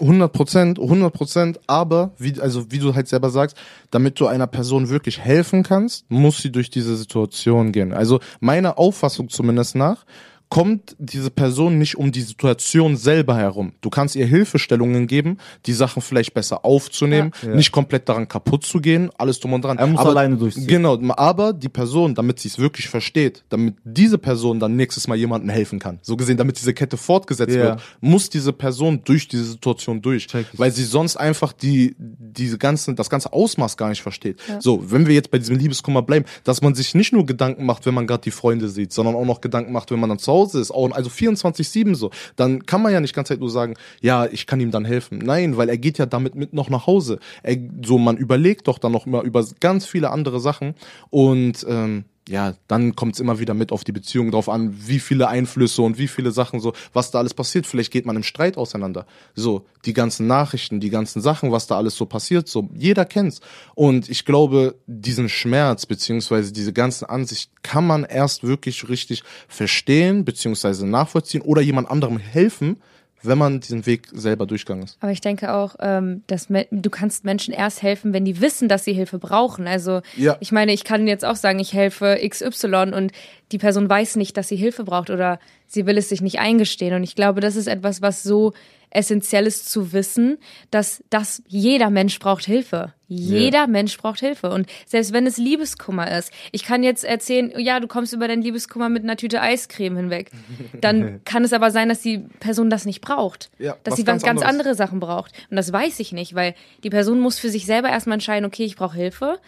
[0.00, 3.56] 100 Prozent, 100 Prozent, aber wie, also wie du halt selber sagst,
[3.90, 7.92] damit du einer Person wirklich helfen kannst, muss sie durch diese Situation gehen.
[7.92, 10.04] Also meiner Auffassung zumindest nach,
[10.48, 13.72] kommt diese Person nicht um die Situation selber herum.
[13.80, 17.48] Du kannst ihr Hilfestellungen geben, die Sachen vielleicht besser aufzunehmen, Ja.
[17.50, 17.56] Ja.
[17.56, 19.76] nicht komplett daran kaputt zu gehen, alles drum und dran.
[19.78, 20.66] Er muss aber, alleine durchziehen.
[20.68, 25.16] Genau, aber die Person, damit sie es wirklich versteht, damit diese Person dann nächstes Mal
[25.16, 27.62] jemandem helfen kann, so gesehen, damit diese Kette fortgesetzt Ja.
[27.62, 32.94] wird, muss diese Person durch diese Situation durch, weil sie sonst einfach die diese ganzen
[32.94, 34.38] das ganze Ausmaß gar nicht versteht.
[34.60, 37.84] So, wenn wir jetzt bei diesem Liebeskummer bleiben, dass man sich nicht nur Gedanken macht,
[37.86, 40.35] wenn man gerade die Freunde sieht, sondern auch noch Gedanken macht, wenn man dann zu
[40.36, 43.74] Hause ist, auch, also 24/7 so, dann kann man ja nicht ganz Zeit nur sagen,
[44.00, 45.18] ja, ich kann ihm dann helfen.
[45.18, 47.18] Nein, weil er geht ja damit mit noch nach Hause.
[47.42, 50.74] Er, so, man überlegt doch dann noch immer über ganz viele andere Sachen
[51.10, 54.98] und ähm, ja, dann kommt es immer wieder mit auf die Beziehung drauf an, wie
[54.98, 57.66] viele Einflüsse und wie viele Sachen so, was da alles passiert.
[57.66, 59.06] Vielleicht geht man im Streit auseinander.
[59.34, 63.40] So, die ganzen Nachrichten, die ganzen Sachen, was da alles so passiert, so, jeder kennt's.
[63.74, 70.24] Und ich glaube, diesen Schmerz, beziehungsweise diese ganzen Ansicht kann man erst wirklich richtig verstehen,
[70.24, 72.78] beziehungsweise nachvollziehen oder jemand anderem helfen,
[73.26, 74.96] wenn man diesen Weg selber durchgegangen ist.
[75.00, 78.84] Aber ich denke auch, ähm, dass du kannst Menschen erst helfen, wenn die wissen, dass
[78.84, 79.66] sie Hilfe brauchen.
[79.66, 80.36] Also Ja.
[80.40, 83.12] ich meine, ich kann jetzt auch sagen, ich helfe XY und
[83.52, 86.94] die Person weiß nicht, dass sie Hilfe braucht oder sie will es sich nicht eingestehen.
[86.94, 88.52] Und ich glaube, das ist etwas, was so
[88.90, 90.38] essentiell ist zu wissen,
[90.70, 92.92] dass, dass jeder Mensch braucht Hilfe.
[93.08, 94.50] Jeder Mensch braucht Hilfe.
[94.50, 98.42] Und selbst wenn es Liebeskummer ist, ich kann jetzt erzählen, ja, du kommst über deinen
[98.42, 100.32] Liebeskummer mit einer Tüte Eiscreme hinweg.
[100.80, 103.50] Dann kann es aber sein, dass die Person das nicht braucht.
[103.58, 104.66] Ja, dass sie ganz ganz, ganz anderes.
[104.66, 105.32] andere Sachen braucht.
[105.50, 108.64] Und das weiß ich nicht, weil die Person muss für sich selber erstmal entscheiden, okay,
[108.64, 109.38] ich brauche Hilfe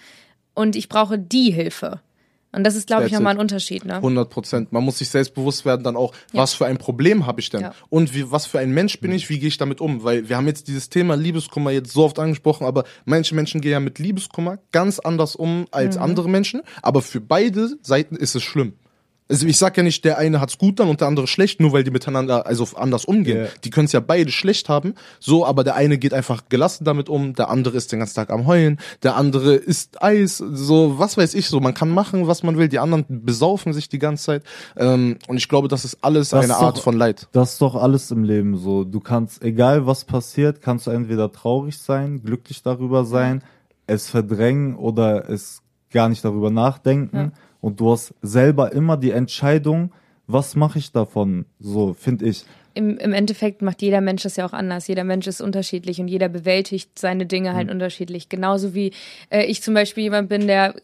[0.55, 2.01] und ich brauche die Hilfe.
[2.51, 3.85] Und das ist, glaube ich, nochmal ein Unterschied.
[3.85, 3.97] Ne?
[3.97, 4.73] 100 Prozent.
[4.73, 7.61] Man muss sich selbst bewusst werden dann auch, was für ein Problem habe ich denn?
[7.61, 7.75] Ja.
[7.91, 9.29] Und wie, was für ein Mensch bin ich?
[9.29, 10.03] Wie gehe ich damit um?
[10.03, 13.73] Weil wir haben jetzt dieses Thema Liebeskummer jetzt so oft angesprochen, aber manche Menschen gehen
[13.73, 16.03] ja mit Liebeskummer ganz anders um als Mhm.
[16.03, 16.63] andere Menschen.
[16.81, 18.73] Aber für beide Seiten ist es schlimm.
[19.31, 21.73] Also ich sag ja nicht, der eine hat's gut dann und der andere schlecht, nur
[21.73, 23.45] weil die miteinander also anders umgehen.
[23.45, 23.51] Ja.
[23.63, 27.09] Die können es ja beide schlecht haben, so, aber der eine geht einfach gelassen damit
[27.11, 31.17] um, der andere ist den ganzen Tag am Heulen, der andere isst Eis, so, was
[31.19, 34.25] weiß ich, so, man kann machen, was man will, die anderen besaufen sich die ganze
[34.25, 34.43] Zeit.
[34.77, 37.29] Ähm, und ich glaube, das ist alles Das eine ist Art doch- von Leid.
[37.33, 38.85] Das ist doch alles im Leben so.
[38.85, 43.43] Du kannst, egal was passiert, kannst du entweder traurig sein, glücklich darüber sein,
[43.87, 45.61] es verdrängen oder es
[45.91, 47.33] gar nicht darüber nachdenken.
[47.61, 49.93] Und du hast selber immer die Entscheidung,
[50.27, 51.47] was mache ich davon?
[51.59, 52.45] So, finde ich.
[52.75, 54.87] Im, Im Endeffekt macht jeder Mensch das ja auch anders.
[54.87, 58.29] Jeder Mensch ist unterschiedlich und jeder bewältigt seine Dinge halt unterschiedlich.
[58.29, 58.93] Genauso wie
[59.31, 60.75] äh, ich zum Beispiel jemand bin, der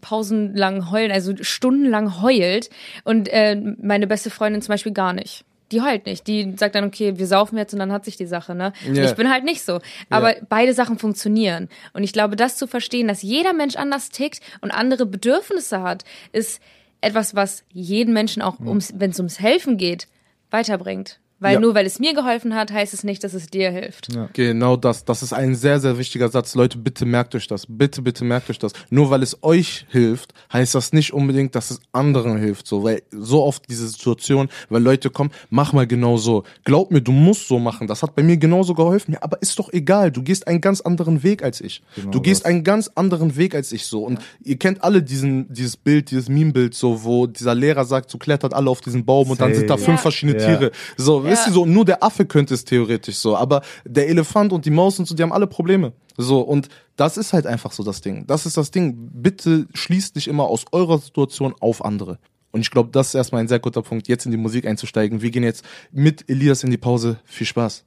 [0.00, 2.70] pausenlang heulen, also stundenlang heult
[3.04, 5.44] und äh, meine beste Freundin zum Beispiel gar nicht.
[5.72, 6.26] Die heult nicht.
[6.26, 8.72] Die sagt dann, okay, wir saufen jetzt und dann hat sich die Sache, ne?
[8.92, 9.04] Ja.
[9.04, 9.80] Ich bin halt nicht so.
[10.10, 11.68] Aber beide Sachen funktionieren.
[11.94, 16.04] Und ich glaube, das zu verstehen, dass jeder Mensch anders tickt und andere Bedürfnisse hat,
[16.32, 16.60] ist
[17.00, 20.08] etwas, was jeden Menschen auch, ums, wenn es ums Helfen geht,
[20.50, 21.20] weiterbringt.
[21.40, 21.60] Weil Ja.
[21.60, 24.08] nur weil es mir geholfen hat, heißt es nicht, dass es dir hilft.
[24.34, 25.04] Genau das.
[25.04, 26.54] Das ist ein sehr, sehr wichtiger Satz.
[26.54, 27.66] Leute, bitte merkt euch das.
[27.68, 28.72] Bitte, bitte merkt euch das.
[28.88, 32.66] Nur weil es euch hilft, heißt das nicht unbedingt, dass es anderen hilft.
[32.66, 36.44] So, weil so oft diese Situation, weil Leute kommen, mach mal genau so.
[36.64, 37.88] Glaub mir, du musst so machen.
[37.88, 39.12] Das hat bei mir genauso geholfen.
[39.12, 40.12] Ja, aber ist doch egal.
[40.12, 41.82] Du gehst einen ganz anderen Weg als ich.
[42.10, 42.50] du gehst das.
[42.50, 44.04] einen ganz anderen Weg als ich so.
[44.04, 48.18] Und ihr kennt alle diesen, dieses Bild, dieses Meme-Bild so, wo dieser Lehrer sagt, so
[48.18, 50.02] klettert alle auf diesen Baum und dann sind da fünf Ja.
[50.02, 50.46] verschiedene Ja.
[50.46, 50.70] Tiere.
[50.96, 54.64] So, wisst ihr so, nur der Affe könnte es theoretisch so, aber der Elefant und
[54.64, 55.92] die Maus und so, die haben alle Probleme.
[56.16, 58.26] So, und das ist halt einfach so das Ding.
[58.26, 59.10] Das ist das Ding.
[59.12, 62.18] Bitte schließt nicht immer aus eurer Situation auf andere.
[62.52, 65.22] Und ich glaube, das ist erstmal ein sehr guter Punkt, jetzt in die Musik einzusteigen.
[65.22, 67.18] Wir gehen jetzt mit Elias in die Pause.
[67.24, 67.84] Viel Spaß.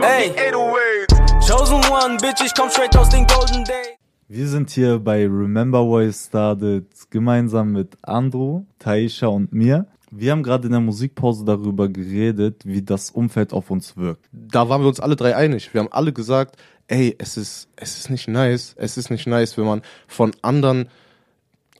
[0.00, 0.32] Hey.
[0.36, 0.52] hey.
[0.52, 1.48] 808.
[1.48, 3.96] Chosen one, bitch, ich komm straight aus den Golden Days.
[4.28, 9.86] Wir sind hier bei Remember Why Started gemeinsam mit Andrew, Taisha und mir.
[10.10, 14.26] Wir haben gerade in der Musikpause darüber geredet, wie das Umfeld auf uns wirkt.
[14.32, 15.72] Da waren wir uns alle drei einig.
[15.72, 18.74] Wir haben alle gesagt, ey, es ist, es ist nicht nice.
[18.78, 20.88] Es ist nicht nice, wenn man von anderen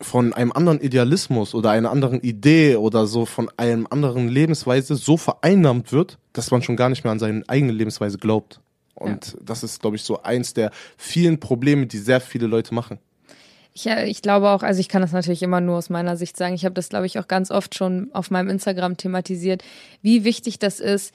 [0.00, 5.16] von einem anderen Idealismus oder einer anderen Idee oder so von einem anderen Lebensweise so
[5.16, 8.60] vereinnahmt wird, dass man schon gar nicht mehr an seine eigene Lebensweise glaubt.
[8.94, 12.98] Und das ist, glaube ich, so eins der vielen Probleme, die sehr viele Leute machen.
[13.78, 16.54] Ich, ich glaube auch, also ich kann das natürlich immer nur aus meiner Sicht sagen.
[16.54, 19.62] Ich habe das, glaube ich, auch ganz oft schon auf meinem Instagram thematisiert,
[20.02, 21.14] wie wichtig das ist,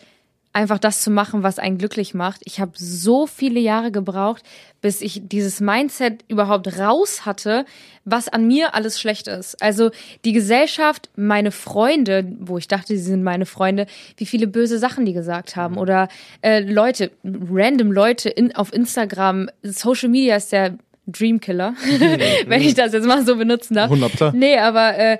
[0.53, 2.39] einfach das zu machen, was einen glücklich macht.
[2.45, 4.43] Ich habe so viele Jahre gebraucht,
[4.79, 7.65] bis ich dieses Mindset überhaupt raus hatte,
[8.05, 9.61] was an mir alles schlecht ist.
[9.61, 9.91] Also
[10.23, 15.05] die Gesellschaft, meine Freunde, wo ich dachte, sie sind meine Freunde, wie viele böse Sachen
[15.05, 16.07] die gesagt haben oder
[16.41, 21.75] äh, Leute, random Leute in, auf Instagram, Social Media ist der Dreamkiller,
[22.47, 23.91] wenn ich das jetzt mal so benutzen darf.
[23.91, 24.33] 100 klar.
[24.33, 25.17] Nee, aber äh,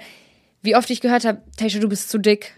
[0.61, 2.55] wie oft ich gehört habe, Taysha, du bist zu dick.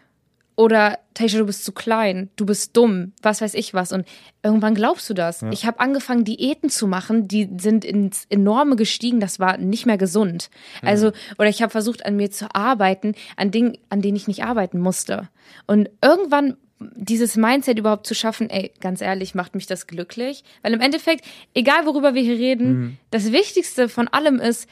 [0.58, 3.92] Oder Taysha, du bist zu klein, du bist dumm, was weiß ich was.
[3.92, 4.08] Und
[4.42, 5.44] irgendwann glaubst du das.
[5.52, 9.98] Ich habe angefangen, Diäten zu machen, die sind ins Enorme gestiegen, das war nicht mehr
[9.98, 10.50] gesund.
[10.82, 14.46] Also, oder ich habe versucht, an mir zu arbeiten, an Dingen, an denen ich nicht
[14.46, 15.28] arbeiten musste.
[15.68, 20.44] Und irgendwann dieses Mindset überhaupt zu schaffen, ey, ganz ehrlich, macht mich das glücklich?
[20.62, 24.68] Weil im Endeffekt, egal worüber wir hier reden, das Wichtigste von allem ist,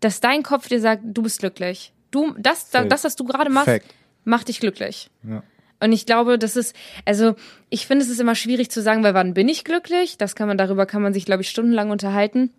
[0.00, 1.92] dass dein Kopf dir sagt, du bist glücklich.
[2.10, 2.88] Du, das, Safe.
[2.88, 3.94] das, was du gerade machst, Fact.
[4.24, 5.10] macht dich glücklich.
[5.22, 5.42] Ja.
[5.80, 7.34] Und ich glaube, das ist, also
[7.68, 10.16] ich finde, es ist immer schwierig zu sagen, weil wann bin ich glücklich?
[10.16, 12.50] Das kann man, darüber kann man sich, glaube ich, stundenlang unterhalten.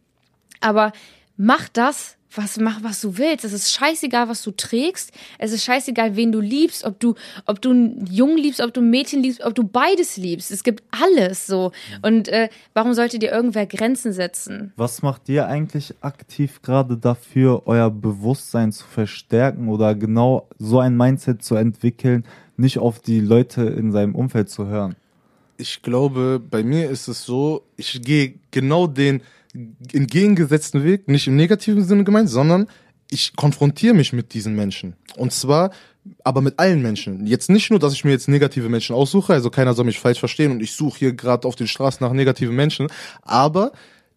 [0.60, 0.92] Aber
[1.38, 3.46] mach das, was, mach, was du willst.
[3.46, 5.12] Es ist scheißegal, was du trägst.
[5.38, 7.16] Es ist scheißegal, wen du liebst, ob du,
[7.46, 10.52] ob du einen Jungen liebst, ob du ein Mädchen liebst, ob du beides liebst.
[10.52, 11.72] Es gibt alles so.
[12.02, 14.74] Und äh, warum sollte dir irgendwer Grenzen setzen?
[14.76, 20.98] Was macht ihr eigentlich aktiv gerade dafür, euer Bewusstsein zu verstärken oder genau so ein
[20.98, 22.26] Mindset zu entwickeln,
[22.58, 24.96] nicht auf die Leute in seinem Umfeld zu hören?
[25.58, 29.22] Ich glaube, bei mir ist es so, ich gehe genau den
[29.54, 32.68] entgegengesetzten Weg, nicht im negativen Sinne gemeint, sondern
[33.10, 34.96] ich konfrontiere mich mit diesen Menschen.
[35.16, 35.72] Und zwar
[36.24, 37.26] aber mit allen Menschen.
[37.28, 40.20] Jetzt nicht nur, dass ich mir jetzt negative Menschen aussuche, also keiner soll mich falsch
[40.20, 42.88] verstehen und ich suche hier gerade auf den Straßen nach negativen Menschen,
[43.22, 43.72] aber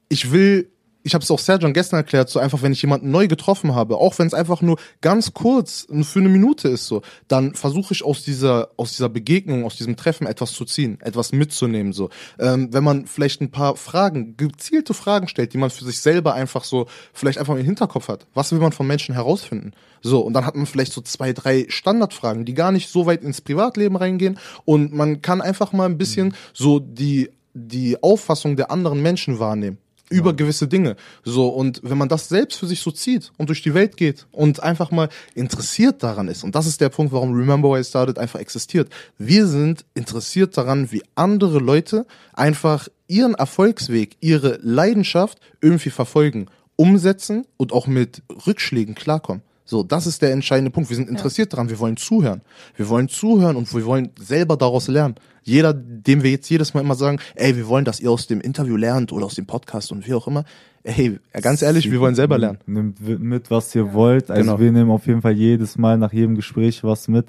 [0.08, 0.70] ich will
[1.06, 3.96] ich habe es auch Serjan gestern erklärt, so einfach, wenn ich jemanden neu getroffen habe,
[3.96, 8.04] auch wenn es einfach nur ganz kurz für eine Minute ist, so, dann versuche ich
[8.04, 12.10] aus dieser aus dieser Begegnung, aus diesem Treffen etwas zu ziehen, etwas mitzunehmen, so.
[12.40, 16.34] Ähm, wenn man vielleicht ein paar Fragen, gezielte Fragen stellt, die man für sich selber
[16.34, 18.26] einfach so, vielleicht einfach im Hinterkopf hat.
[18.34, 19.74] Was will man von Menschen herausfinden?
[20.02, 23.22] So, und dann hat man vielleicht so zwei, drei Standardfragen, die gar nicht so weit
[23.22, 28.70] ins Privatleben reingehen und man kann einfach mal ein bisschen so die die Auffassung der
[28.70, 30.96] anderen Menschen wahrnehmen über gewisse Dinge.
[31.24, 34.26] So, und wenn man das selbst für sich so zieht und durch die Welt geht
[34.32, 37.84] und einfach mal interessiert daran ist, und das ist der Punkt, warum Remember Why I
[37.84, 38.90] Started einfach existiert.
[39.18, 47.46] Wir sind interessiert daran, wie andere Leute einfach ihren Erfolgsweg, ihre Leidenschaft irgendwie verfolgen, umsetzen
[47.56, 49.42] und auch mit Rückschlägen klarkommen.
[49.68, 50.88] So, das ist der entscheidende Punkt.
[50.88, 52.40] Wir sind interessiert daran, wir wollen zuhören.
[52.76, 55.16] Wir wollen zuhören und wir wollen selber daraus lernen.
[55.42, 58.40] Jeder, dem wir jetzt jedes Mal immer sagen, ey, wir wollen, dass ihr aus dem
[58.40, 60.44] Interview lernt oder aus dem Podcast und wie auch immer.
[60.84, 62.58] Ey, ganz ehrlich, wir wollen selber lernen.
[62.66, 64.30] Nehmt mit, was ihr wollt.
[64.30, 64.60] Also Genau.
[64.60, 67.26] wir nehmen auf jeden Fall jedes Mal nach jedem Gespräch was mit.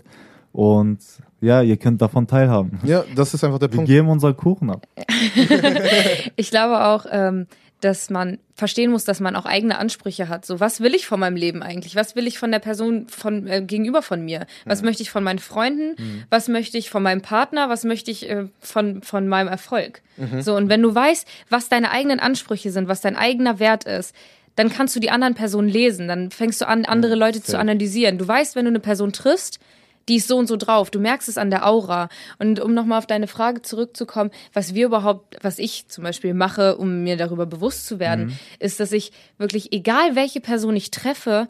[0.51, 0.99] Und
[1.41, 2.79] ja, ihr könnt davon teilhaben.
[2.83, 3.89] Ja, das ist einfach der Wir Punkt.
[3.89, 4.87] geben unseren Kuchen ab.
[6.35, 7.47] Ich glaube auch, ähm,
[7.81, 10.45] dass man verstehen muss, dass man auch eigene Ansprüche hat.
[10.45, 11.95] So, was will ich von meinem Leben eigentlich?
[11.95, 14.47] Was will ich von der Person von äh, gegenüber von mir?
[14.65, 15.95] Was möchte ich von meinen Freunden?
[16.29, 17.69] Was möchte ich von meinem Partner?
[17.69, 20.01] Was möchte ich äh, von von meinem Erfolg?
[20.41, 24.15] So und wenn du weißt, was deine eigenen Ansprüche sind, was dein eigener Wert ist,
[24.55, 26.07] dann kannst du die anderen Personen lesen.
[26.07, 28.17] Dann fängst du an, andere Leute zu analysieren.
[28.17, 29.59] Du weißt, wenn du eine Person triffst,
[30.07, 30.89] die ist so und so drauf.
[30.89, 32.09] Du merkst es an der Aura.
[32.39, 36.77] Und um nochmal auf deine Frage zurückzukommen, was wir überhaupt, was ich zum Beispiel mache,
[36.77, 41.47] um mir darüber bewusst zu werden, ist, dass ich wirklich, egal welche Person ich treffe,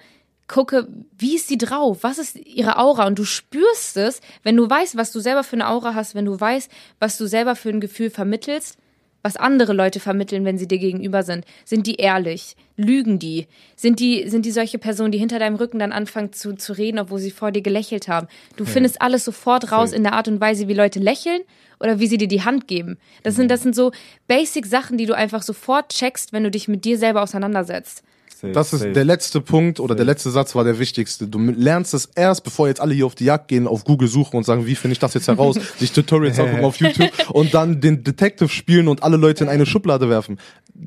[0.48, 2.00] gucke, wie ist sie drauf?
[2.02, 3.06] Was ist ihre Aura?
[3.06, 6.26] Und du spürst es, wenn du weißt, was du selber für eine Aura hast, wenn
[6.26, 8.78] du weißt, was du selber für ein Gefühl vermittelst,
[9.22, 11.46] was andere Leute vermitteln, wenn sie dir gegenüber sind.
[11.66, 12.56] Sind die ehrlich?
[12.76, 13.48] Lügen die?
[13.76, 17.00] Sind die, sind die solche Personen, die hinter deinem Rücken dann anfangen zu, zu reden,
[17.00, 18.28] obwohl sie vor dir gelächelt haben?
[18.56, 21.42] Du findest alles sofort raus in der Art und Weise, wie Leute lächeln
[21.80, 22.98] oder wie sie dir die Hand geben.
[23.24, 23.92] Das sind, das sind so
[24.28, 28.04] basic Sachen, die du einfach sofort checkst, wenn du dich mit dir selber auseinandersetzt.
[28.40, 28.92] Safe, Das ist safe.
[28.92, 31.28] der letzte Punkt oder der letzte Satz war der wichtigste.
[31.28, 34.38] Du lernst es erst, bevor jetzt alle hier auf die Jagd gehen, auf Google suchen
[34.38, 37.82] und sagen, wie finde ich das jetzt heraus, sich Tutorials angucken auf YouTube und dann
[37.82, 40.38] den Detective spielen und alle Leute in eine Schublade werfen.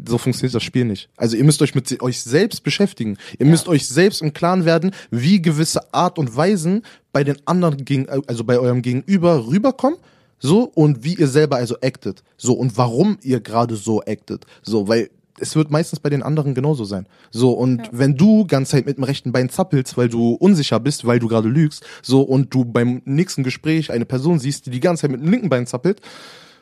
[0.06, 1.08] So funktioniert das Spiel nicht.
[1.16, 3.18] Also ihr müsst euch mit euch selbst beschäftigen.
[3.38, 6.82] Ihr müsst euch selbst im Klaren werden, wie gewisse Art und Weisen
[7.12, 9.98] bei den anderen, gegen, also bei eurem Gegenüber rüberkommen.
[10.38, 12.22] So, und wie ihr selber also actet.
[12.38, 14.46] So, und warum ihr gerade so actet.
[14.62, 15.10] So, weil
[15.40, 17.06] es wird meistens bei den anderen genauso sein.
[17.30, 21.06] So, und wenn du ganz Zeit mit dem rechten Bein zappelst, weil du unsicher bist,
[21.06, 24.80] weil du gerade lügst, so, und du beim nächsten Gespräch eine Person siehst, die die
[24.80, 26.00] ganze Zeit mit dem linken Bein zappelt,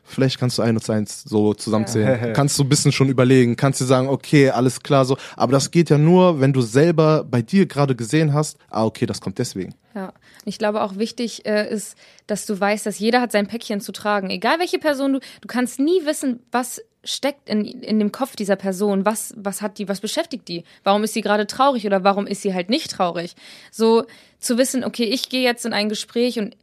[0.09, 2.33] Vielleicht kannst du ein und eins so zusammenzählen.
[2.35, 3.57] kannst du ein bisschen schon überlegen.
[3.57, 5.19] Kannst dir sagen, okay, alles klar so.
[5.37, 9.05] Aber das geht ja nur, wenn du selber bei dir gerade gesehen hast, ah, okay,
[9.05, 9.75] das kommt deswegen.
[9.95, 10.15] Ja,
[10.47, 11.95] ich glaube auch wichtig äh, ist,
[12.27, 14.31] dass du weißt, dass jeder hat sein Päckchen zu tragen.
[14.31, 18.57] Egal welche Person du, du kannst nie wissen, was steckt in, in dem Kopf dieser
[18.57, 20.65] Person, was, was hat die, was beschäftigt die?
[20.83, 23.35] Warum ist sie gerade traurig oder warum ist sie halt nicht traurig?
[23.71, 24.05] So
[24.41, 26.57] zu wissen, okay, ich gehe jetzt in ein Gespräch und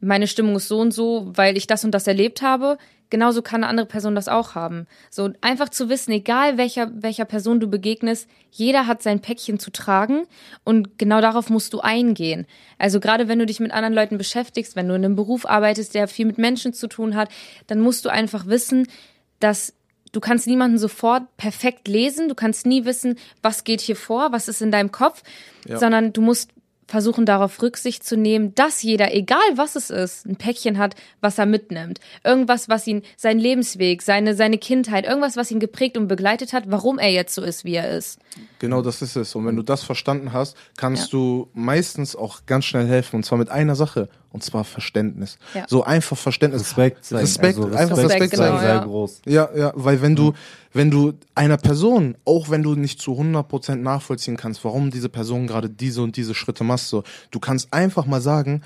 [0.00, 2.78] meine Stimmung ist so und so, weil ich das und das erlebt habe.
[3.10, 4.86] Genauso kann eine andere Person das auch haben.
[5.10, 9.72] So einfach zu wissen, egal welcher, welcher Person du begegnest, jeder hat sein Päckchen zu
[9.72, 10.26] tragen
[10.62, 12.46] und genau darauf musst du eingehen.
[12.78, 15.94] Also gerade wenn du dich mit anderen Leuten beschäftigst, wenn du in einem Beruf arbeitest,
[15.94, 17.30] der viel mit Menschen zu tun hat,
[17.66, 18.86] dann musst du einfach wissen,
[19.40, 19.74] dass
[20.12, 24.48] du kannst niemanden sofort perfekt lesen, du kannst nie wissen, was geht hier vor, was
[24.48, 25.22] ist in deinem Kopf,
[25.66, 25.78] Ja.
[25.78, 26.50] sondern du musst
[26.90, 31.38] versuchen darauf Rücksicht zu nehmen, dass jeder, egal was es ist, ein Päckchen hat, was
[31.38, 32.00] er mitnimmt.
[32.24, 36.64] Irgendwas, was ihn, sein Lebensweg, seine, seine Kindheit, irgendwas, was ihn geprägt und begleitet hat,
[36.66, 38.18] warum er jetzt so ist, wie er ist.
[38.58, 39.36] Genau, das ist es.
[39.36, 43.16] Und wenn du das verstanden hast, kannst du meistens auch ganz schnell helfen.
[43.16, 44.08] Und zwar mit einer Sache.
[44.32, 45.38] Und zwar Verständnis.
[45.54, 45.64] Ja.
[45.68, 46.62] So einfach Verständnis.
[46.62, 47.20] Respekt zeigen.
[47.22, 48.84] Respekt, also einfach Respekt, Respekt zeigen, genau, sehr ja.
[48.84, 49.22] groß.
[49.26, 50.34] Ja, ja, weil wenn du,
[50.72, 55.48] wenn du einer Person, auch wenn du nicht zu 100% nachvollziehen kannst, warum diese Person
[55.48, 57.02] gerade diese und diese Schritte macht, so,
[57.32, 58.62] du kannst einfach mal sagen,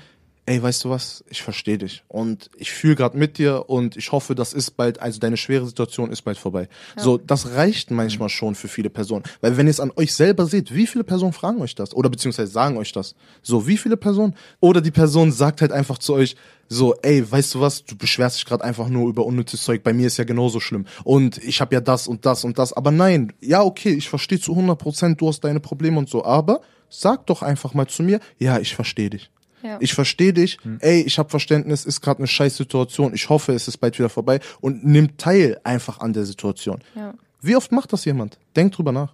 [0.47, 2.03] ey, weißt du was, ich verstehe dich.
[2.07, 5.65] Und ich fühle gerade mit dir und ich hoffe, das ist bald, also deine schwere
[5.65, 6.69] Situation ist bald vorbei.
[6.97, 10.45] So, das reicht manchmal schon für viele Personen, weil wenn ihr es an euch selber
[10.45, 11.95] seht, wie viele Personen fragen euch das?
[11.95, 13.15] Oder beziehungsweise sagen euch das?
[13.41, 14.35] So, wie viele Personen?
[14.59, 16.35] Oder die Person sagt halt einfach zu euch,
[16.67, 19.93] so, ey, weißt du was, du beschwerst dich gerade einfach nur über unnützes Zeug, bei
[19.93, 20.85] mir ist ja genauso schlimm.
[21.03, 24.39] Und ich habe ja das und das und das, aber nein, ja, okay, ich verstehe
[24.39, 28.03] zu 100 Prozent, du hast deine Probleme und so, aber sag doch einfach mal zu
[28.03, 29.31] mir, ja, ich verstehe dich.
[29.65, 29.77] Ja.
[29.79, 33.67] Ich verstehe dich, ey, ich habe Verständnis, ist gerade eine scheiß Situation, ich hoffe, es
[33.67, 36.81] ist bald wieder vorbei und nimm teil einfach an der Situation.
[36.95, 37.15] Ja.
[37.41, 38.37] Wie oft macht das jemand?
[38.55, 39.13] Denk drüber nach.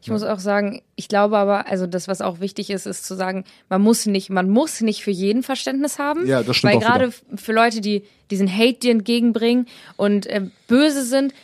[0.00, 3.14] Ich muss auch sagen, ich glaube aber, also das, was auch wichtig ist, ist zu
[3.14, 6.26] sagen, man muss nicht, man muss nicht für jeden Verständnis haben.
[6.26, 9.66] Ja, das stimmt Weil gerade für Leute, die diesen Hate dir entgegenbringen
[9.96, 11.34] und äh, böse sind,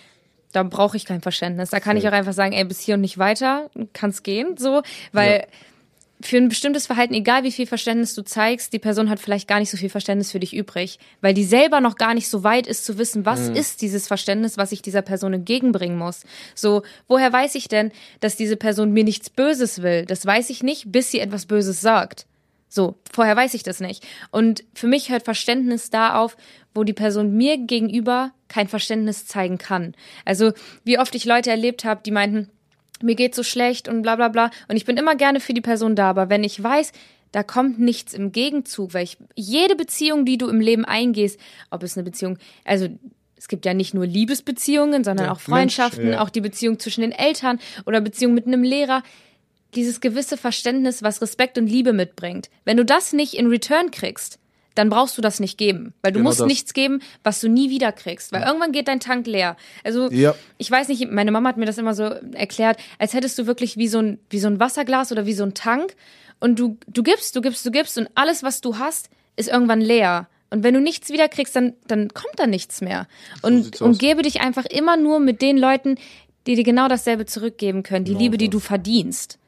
[0.53, 1.71] da brauche ich kein Verständnis.
[1.71, 4.83] Da kann ich auch einfach sagen, ey, bis hier und nicht weiter, kann's gehen, so,
[5.13, 5.47] weil
[6.21, 9.59] für ein bestimmtes Verhalten, egal wie viel Verständnis du zeigst, die Person hat vielleicht gar
[9.59, 12.67] nicht so viel Verständnis für dich übrig, weil die selber noch gar nicht so weit
[12.67, 16.25] ist zu wissen, was ist dieses Verständnis, was ich dieser Person entgegenbringen muss.
[16.55, 20.07] So, woher weiß ich denn, dass diese Person mir nichts Böses will?
[20.07, 22.27] Das weiß ich nicht, bis sie etwas Böses sagt.
[22.69, 24.05] So, vorher weiß ich das nicht.
[24.31, 26.37] Und für mich hört Verständnis da auf,
[26.75, 29.95] wo die Person mir gegenüber kein Verständnis zeigen kann.
[30.25, 30.53] Also,
[30.83, 32.51] wie oft ich Leute erlebt habe, die meinten,
[33.05, 34.51] mir geht so schlecht und bla bla bla.
[34.69, 36.93] Und ich bin immer gerne für die Person da, aber wenn ich weiß,
[37.33, 41.39] da kommt nichts im Gegenzug, weil ich jede Beziehung, die du im Leben eingehst,
[41.71, 42.89] ob es eine Beziehung, also
[43.37, 46.23] es gibt ja nicht nur Liebesbeziehungen, sondern Ja, auch Freundschaften, Mensch, ja.
[46.23, 49.03] auch die Beziehung zwischen den Eltern oder Beziehung mit einem Lehrer.
[49.75, 52.49] Dieses gewisse Verständnis, was Respekt und Liebe mitbringt.
[52.65, 54.39] Wenn du das nicht in Return kriegst,
[54.75, 55.95] dann brauchst du das nicht geben.
[56.03, 56.47] Weil du Genau musst das.
[56.47, 58.33] nichts geben, was du nie wieder kriegst.
[58.33, 59.57] Weil irgendwann geht dein Tank leer.
[59.85, 60.35] Also, Ja.
[60.59, 63.77] ich weiß nicht, meine Mama hat mir das immer so erklärt, als hättest du wirklich
[63.77, 65.95] wie so ein, wie so ein Wasserglas oder wie so ein Tank
[66.41, 69.81] und du, du gibst, du gibst, du gibst und alles, was du hast, ist irgendwann
[69.81, 70.29] leer.
[70.51, 73.07] Und wenn du nichts wieder kriegst, dann, dann kommt da nichts mehr.
[73.43, 73.99] Und, sieht's und aus.
[73.99, 75.97] gebe dich einfach immer nur mit den Leuten,
[76.47, 79.39] die dir genau dasselbe zurückgeben können, die Genau Liebe, die du verdienst.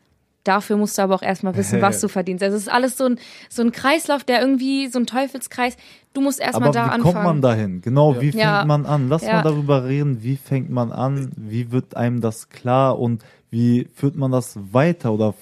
[0.47, 2.43] Dafür musst du aber auch erstmal wissen, was du verdienst.
[2.43, 3.19] Also es ist alles so ein,
[3.49, 5.77] so ein Kreislauf, der irgendwie, so ein Teufelskreis.
[6.13, 7.03] Du musst erstmal Aber da wie anfangen.
[7.15, 7.81] kommt man dahin?
[7.83, 8.65] Genau, wie fängt Ja.
[8.65, 9.09] man an?
[9.09, 9.35] Lass Ja.
[9.35, 14.17] mal darüber reden, wie fängt man an, wie wird einem das klar und wie führt
[14.17, 15.35] man das weiter oder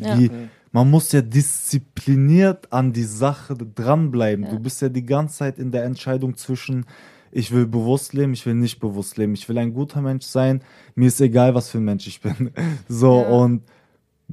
[0.00, 0.18] Ja.
[0.18, 0.30] wie
[0.74, 4.44] man muss ja diszipliniert an die Sache dranbleiben.
[4.44, 4.50] Ja.
[4.52, 6.86] Du bist ja die ganze Zeit in der Entscheidung zwischen
[7.34, 10.60] ich will bewusst leben, ich will nicht bewusst leben, ich will ein guter Mensch sein,
[10.94, 12.50] mir ist egal, was für ein Mensch ich bin.
[12.88, 13.28] So Ja.
[13.28, 13.62] und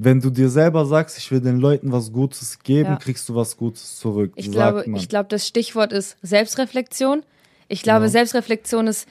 [0.02, 2.96] wenn du dir selber sagst, ich will den Leuten was Gutes geben, Ja.
[2.96, 4.32] kriegst du was Gutes zurück.
[4.34, 4.98] Ich sagt glaube, man.
[4.98, 7.22] ich glaube, das Stichwort ist Selbstreflexion.
[7.68, 8.10] Ich glaube, Genau.
[8.12, 9.06] Selbstreflexion ist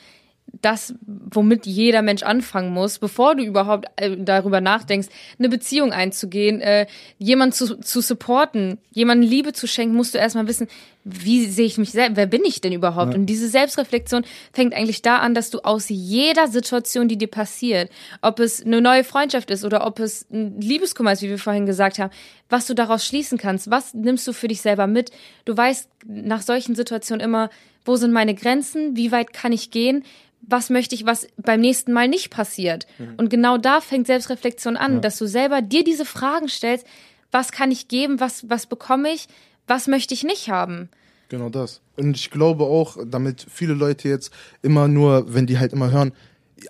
[0.61, 6.61] das, womit jeder Mensch anfangen muss, bevor du überhaupt äh, darüber nachdenkst, eine Beziehung einzugehen,
[6.61, 6.87] äh,
[7.17, 10.67] jemanden zu, zu supporten, jemanden Liebe zu schenken, musst du erstmal wissen,
[11.05, 13.15] wie sehe ich mich selbst, wer bin ich denn überhaupt?
[13.15, 17.89] Und diese Selbstreflexion fängt eigentlich da an, dass du aus jeder Situation, die dir passiert,
[18.21, 21.65] ob es eine neue Freundschaft ist oder ob es ein Liebeskummer ist, wie wir vorhin
[21.65, 22.11] gesagt haben,
[22.49, 25.11] was du daraus schließen kannst, was nimmst du für dich selber mit?
[25.45, 27.49] Du weißt nach solchen Situationen immer,
[27.89, 30.03] wo sind meine Grenzen, wie weit kann ich gehen,
[30.41, 32.87] was möchte ich, was beim nächsten Mal nicht passiert.
[33.17, 36.85] Und genau da fängt Selbstreflexion an, dass du selber dir diese Fragen stellst,
[37.31, 39.27] was kann ich geben, was, was bekomme ich,
[39.67, 40.89] was möchte ich nicht haben.
[41.29, 41.81] Genau das.
[41.97, 44.31] Und ich glaube auch, damit viele Leute jetzt
[44.61, 46.13] immer nur, wenn die halt immer hören,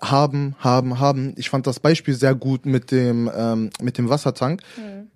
[0.02, 1.34] haben, haben, haben.
[1.36, 4.62] Ich fand das Beispiel sehr gut mit dem, ähm, mit dem Wassertank.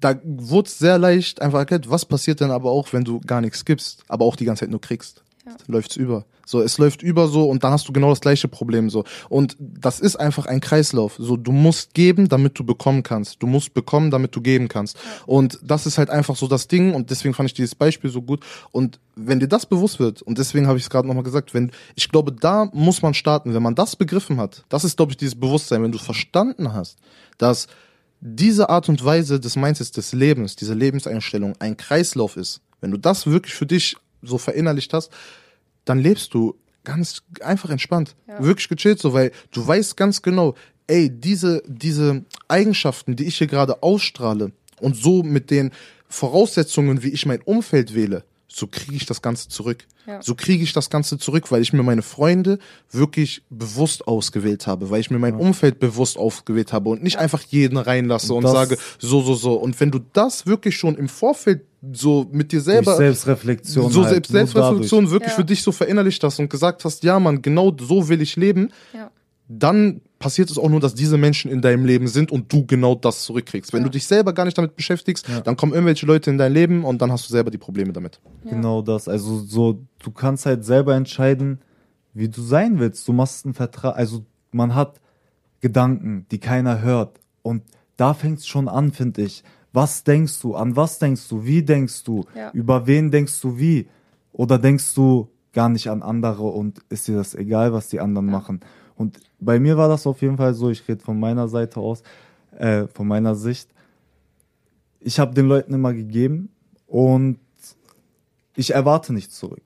[0.01, 3.41] Da wurde es sehr leicht einfach erklärt, was passiert denn aber auch, wenn du gar
[3.41, 5.24] nichts gibst, aber auch die ganze Zeit nur kriegst.
[5.45, 6.25] Dann läuft's über.
[6.47, 9.05] So, es läuft über so und dann hast du genau das gleiche Problem so.
[9.29, 11.17] Und das ist einfach ein Kreislauf.
[11.19, 13.43] So, du musst geben, damit du bekommen kannst.
[13.43, 14.99] Du musst bekommen, damit du geben kannst.
[15.27, 18.23] Und das ist halt einfach so das Ding und deswegen fand ich dieses Beispiel so
[18.23, 18.45] gut.
[18.73, 21.73] Und wenn dir das bewusst wird, und deswegen habe ich es gerade nochmal gesagt, wenn,
[21.95, 24.65] ich glaube, da muss man starten, wenn man das begriffen hat.
[24.69, 26.99] Das ist, glaube ich, dieses Bewusstsein, wenn du verstanden hast,
[27.39, 27.69] dass
[28.21, 32.63] diese Art und Weise des Mindsets des Lebens, diese Lebenseinstellung ein Kreislauf ist.
[32.81, 35.11] Wenn du das wirklich für dich so verinnerlicht hast,
[35.85, 36.55] dann lebst du
[36.85, 40.55] ganz einfach entspannt, wirklich gechillt so, weil du weißt ganz genau,
[40.87, 45.71] ey, diese, diese Eigenschaften, die ich hier gerade ausstrahle und so mit den
[46.09, 49.85] Voraussetzungen, wie ich mein Umfeld wähle, so kriege ich das Ganze zurück.
[50.07, 50.23] Ja.
[50.23, 52.59] So kriege ich das Ganze zurück, weil ich mir meine Freunde
[52.93, 57.43] wirklich bewusst ausgewählt habe, weil ich mir mein Umfeld bewusst ausgewählt habe und nicht einfach
[57.43, 59.55] jeden reinlasse und Das- sage, so, so, so.
[59.55, 61.63] Und wenn du das wirklich schon im Vorfeld
[61.93, 63.91] so mit dir selber Durch Selbstreflexion.
[63.93, 65.37] so halt, Selbstreflexion wirklich Ja.
[65.37, 68.71] für dich so verinnerlicht hast und gesagt hast, ja Mann, genau so will ich leben,
[68.93, 69.11] Ja.
[69.49, 72.95] dann passiert es auch nur, dass diese Menschen in deinem Leben sind und du genau
[72.95, 73.73] das zurückkriegst.
[73.73, 73.85] Wenn Ja.
[73.85, 77.03] du dich selber gar nicht damit beschäftigst, dann kommen irgendwelche Leute in dein Leben und
[77.03, 78.21] dann hast du selber die Probleme damit.
[78.49, 79.07] Genau das.
[79.09, 81.61] Also so, du kannst halt selber entscheiden,
[82.15, 83.07] wie du sein willst.
[83.07, 85.01] Du machst einen Vertrag, also man hat
[85.61, 87.19] Gedanken, die keiner hört.
[87.43, 87.63] Und
[87.97, 89.43] da fängt es schon an, finde ich.
[89.75, 90.55] Was denkst du?
[90.55, 91.45] An was denkst du?
[91.45, 92.25] Wie denkst du?
[92.37, 92.53] Ja.
[92.53, 93.89] Über wen denkst du wie?
[94.33, 98.27] Oder denkst du gar nicht an andere und ist dir das egal, was die anderen
[98.27, 98.61] machen?
[98.95, 102.05] Und bei mir war das auf jeden Fall so, ich rede von meiner Seite aus,
[102.57, 103.69] äh, von meiner Sicht.
[105.01, 106.51] Ich habe den Leuten immer gegeben
[106.87, 107.41] und
[108.55, 109.65] ich erwarte nichts zurück,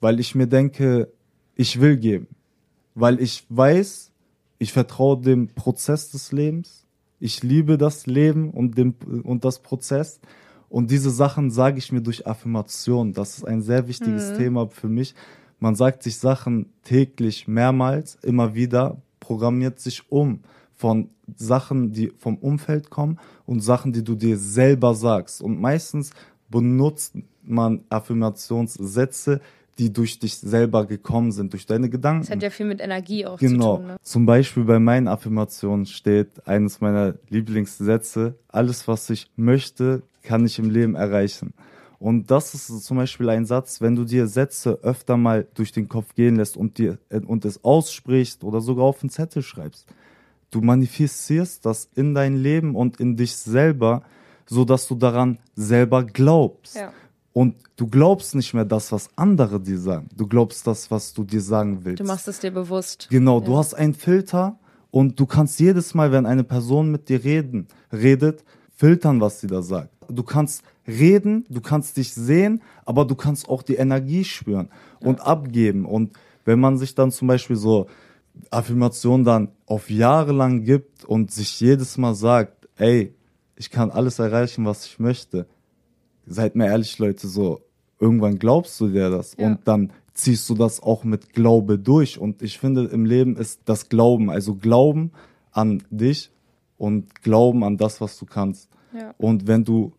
[0.00, 1.10] weil ich mir denke,
[1.54, 2.28] ich will geben,
[2.94, 4.12] weil ich weiß,
[4.58, 6.85] ich vertraue dem Prozess des Lebens,
[7.18, 8.94] ich liebe das Leben und, dem,
[9.24, 10.20] und das Prozess
[10.68, 13.12] und diese Sachen sage ich mir durch Affirmation.
[13.12, 15.14] Das ist ein sehr wichtiges Thema für mich.
[15.58, 20.40] Man sagt sich Sachen täglich mehrmals, immer wieder, programmiert sich um
[20.74, 25.40] von Sachen, die vom Umfeld kommen und Sachen, die du dir selber sagst.
[25.40, 26.10] Und meistens
[26.48, 29.40] benutzt man Affirmationssätze,
[29.78, 32.22] die durch dich selber gekommen sind, durch deine Gedanken.
[32.22, 33.76] Das hat ja viel mit Energie auch Genau.
[33.76, 33.86] zu tun.
[33.88, 33.96] Ne?
[34.02, 40.58] Zum Beispiel bei meinen Affirmationen steht eines meiner Lieblingssätze, alles was ich möchte, kann ich
[40.58, 41.52] im Leben erreichen.
[41.98, 45.88] Und das ist zum Beispiel ein Satz, wenn du dir Sätze öfter mal durch den
[45.88, 49.86] Kopf gehen lässt und dir und es aussprichst oder sogar auf einen Zettel schreibst,
[50.50, 54.02] du manifestierst das in dein Leben und in dich selber,
[54.46, 56.76] so dass du daran selber glaubst.
[56.76, 56.92] Ja.
[57.36, 60.08] Und du glaubst nicht mehr das, was andere dir sagen.
[60.16, 62.00] Du glaubst das, was du dir sagen willst.
[62.00, 63.08] Du machst es dir bewusst.
[63.10, 63.58] Genau, du Ja.
[63.58, 64.58] hast einen Filter
[64.90, 68.42] und du kannst jedes Mal, wenn eine Person mit dir reden, redet,
[68.74, 69.90] filtern, was sie da sagt.
[70.08, 74.70] Du kannst reden, du kannst dich sehen, aber du kannst auch die Energie spüren
[75.00, 75.84] und abgeben.
[75.84, 76.12] Und
[76.46, 77.86] wenn man sich dann zum Beispiel so
[78.50, 83.14] Affirmationen dann auf Jahre lang gibt und sich jedes Mal sagt, ey,
[83.56, 85.46] ich kann alles erreichen, was ich möchte.
[86.26, 87.60] Seid mir ehrlich, Leute, so,
[88.00, 89.46] irgendwann glaubst du dir das Ja.
[89.46, 92.18] und dann ziehst du das auch mit Glaube durch.
[92.18, 95.12] Und ich finde, im Leben ist das Glauben, also Glauben
[95.52, 96.30] an dich
[96.78, 98.68] und Glauben an das, was du kannst.
[98.94, 99.14] Ja.
[99.18, 99.92] Und wenn du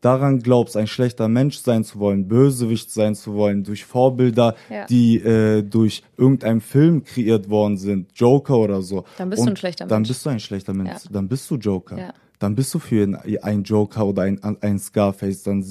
[0.00, 4.86] daran glaubst, ein schlechter Mensch sein zu wollen, Bösewicht sein zu wollen, durch Vorbilder, Ja.
[4.86, 9.04] die äh, durch irgendeinen Film kreiert worden sind, Joker oder so.
[9.18, 10.08] Dann bist du Und ein schlechter Dann Mensch.
[10.08, 11.04] bist du ein schlechter Mensch.
[11.04, 11.10] Ja.
[11.12, 11.98] Dann bist du Joker.
[11.98, 12.14] Ja.
[12.40, 15.42] Dann bist du für ein, Joker oder ein, ein Scarface.
[15.44, 15.64] Dann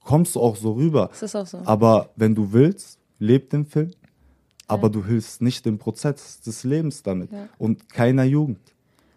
[0.00, 1.08] kommst du auch so rüber.
[1.10, 1.60] Das ist auch so.
[1.64, 3.90] Aber wenn du willst, leb den Film.
[4.68, 7.30] Aber du hilfst nicht dem Prozess des Lebens damit.
[7.32, 7.48] Ja.
[7.58, 8.60] Und keiner Jugend.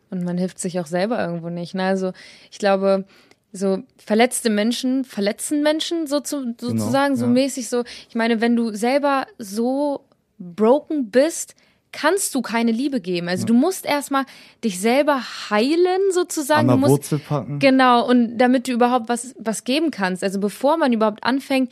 [0.09, 1.75] Und man hilft sich auch selber irgendwo nicht.
[1.75, 1.83] Ne?
[1.83, 2.11] Also
[2.51, 3.05] ich glaube,
[3.53, 7.31] so verletzte Menschen verletzen Menschen so zu, sozusagen, so ja.
[7.31, 7.83] mäßig so.
[8.09, 10.01] Ich meine, wenn du selber so
[10.39, 11.55] broken bist,
[11.95, 13.29] kannst du keine Liebe geben.
[13.29, 14.25] Also du musst erstmal
[14.65, 16.69] dich selber heilen sozusagen.
[16.69, 17.59] An der Wurzel packen.
[17.59, 20.21] Genau, und damit du überhaupt was, was geben kannst.
[20.21, 21.71] Also bevor man überhaupt anfängt,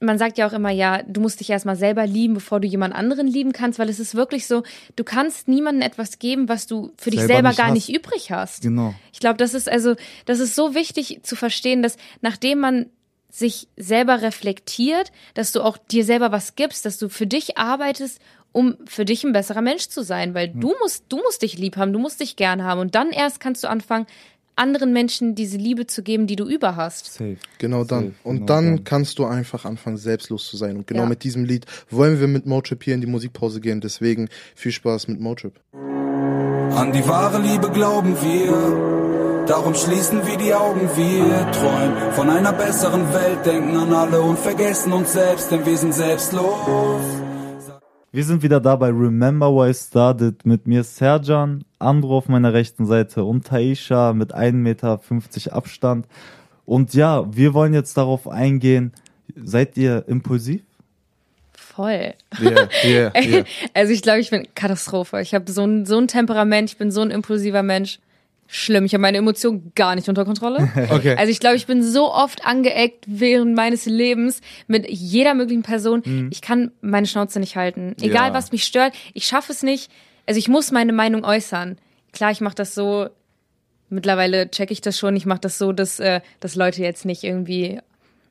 [0.00, 2.94] man sagt ja auch immer, ja, du musst dich erstmal selber lieben, bevor du jemand
[2.94, 4.62] anderen lieben kannst, weil es ist wirklich so,
[4.96, 7.74] du kannst niemandem etwas geben, was du für dich Selber selber nicht gar hast.
[7.74, 8.62] nicht übrig hast.
[8.62, 8.94] Genau.
[9.14, 9.96] Ich glaube, das ist also,
[10.26, 12.86] das ist so wichtig zu verstehen, dass nachdem man
[13.30, 18.20] sich selber reflektiert, dass du auch dir selber was gibst, dass du für dich arbeitest,
[18.52, 21.76] um für dich ein besserer Mensch zu sein, weil du musst, du musst dich lieb
[21.76, 24.06] haben, du musst dich gern haben und dann erst kannst du anfangen,
[24.56, 27.12] anderen Menschen diese Liebe zu geben, die du über hast.
[27.12, 27.36] Safe.
[27.58, 28.06] Genau dann.
[28.06, 28.84] Safe, Und genau dann dann.
[28.84, 30.76] kannst du einfach anfangen, selbstlos zu sein.
[30.78, 31.08] Und genau Ja.
[31.08, 33.80] mit diesem Lied wollen wir mit Motrip hier in die Musikpause gehen.
[33.80, 35.60] Deswegen viel Spaß mit Motrip.
[35.72, 40.88] An die wahre Liebe glauben wir, darum schließen wir die Augen.
[40.96, 45.76] Wir träumen von einer besseren Welt, denken an alle und vergessen uns selbst, denn wir
[45.76, 47.00] sind selbstlos.
[48.10, 52.54] Wir sind wieder da bei Remember Why I Started mit mir Serjan, Andro auf meiner
[52.54, 54.98] rechten Seite und Taisha mit 1,50 Meter
[55.52, 56.06] Abstand.
[56.64, 58.94] Und ja, wir wollen jetzt darauf eingehen,
[59.36, 60.62] seid ihr impulsiv?
[61.52, 62.14] Voll.
[62.40, 63.44] Yeah, yeah, yeah.
[63.74, 65.20] Also ich glaube, ich bin Katastrophe.
[65.20, 67.98] Ich habe so ein, so ein Temperament, ich bin so ein impulsiver Mensch.
[68.50, 68.86] Schlimm.
[68.86, 70.70] Ich habe meine Emotionen gar nicht unter Kontrolle.
[70.90, 71.14] Okay.
[71.18, 76.28] Also ich glaube, ich bin so oft angeeckt während meines Lebens mit jeder möglichen Person.
[76.32, 77.94] Ich kann meine Schnauze nicht halten.
[78.00, 78.34] Egal, Ja.
[78.34, 79.90] was mich stört, ich schaffe es nicht.
[80.26, 81.76] Also ich muss meine Meinung äußern.
[82.12, 83.08] Klar, ich mache das so,
[83.90, 87.24] mittlerweile checke ich das schon, ich mache das so, dass, äh, dass Leute jetzt nicht
[87.24, 87.80] irgendwie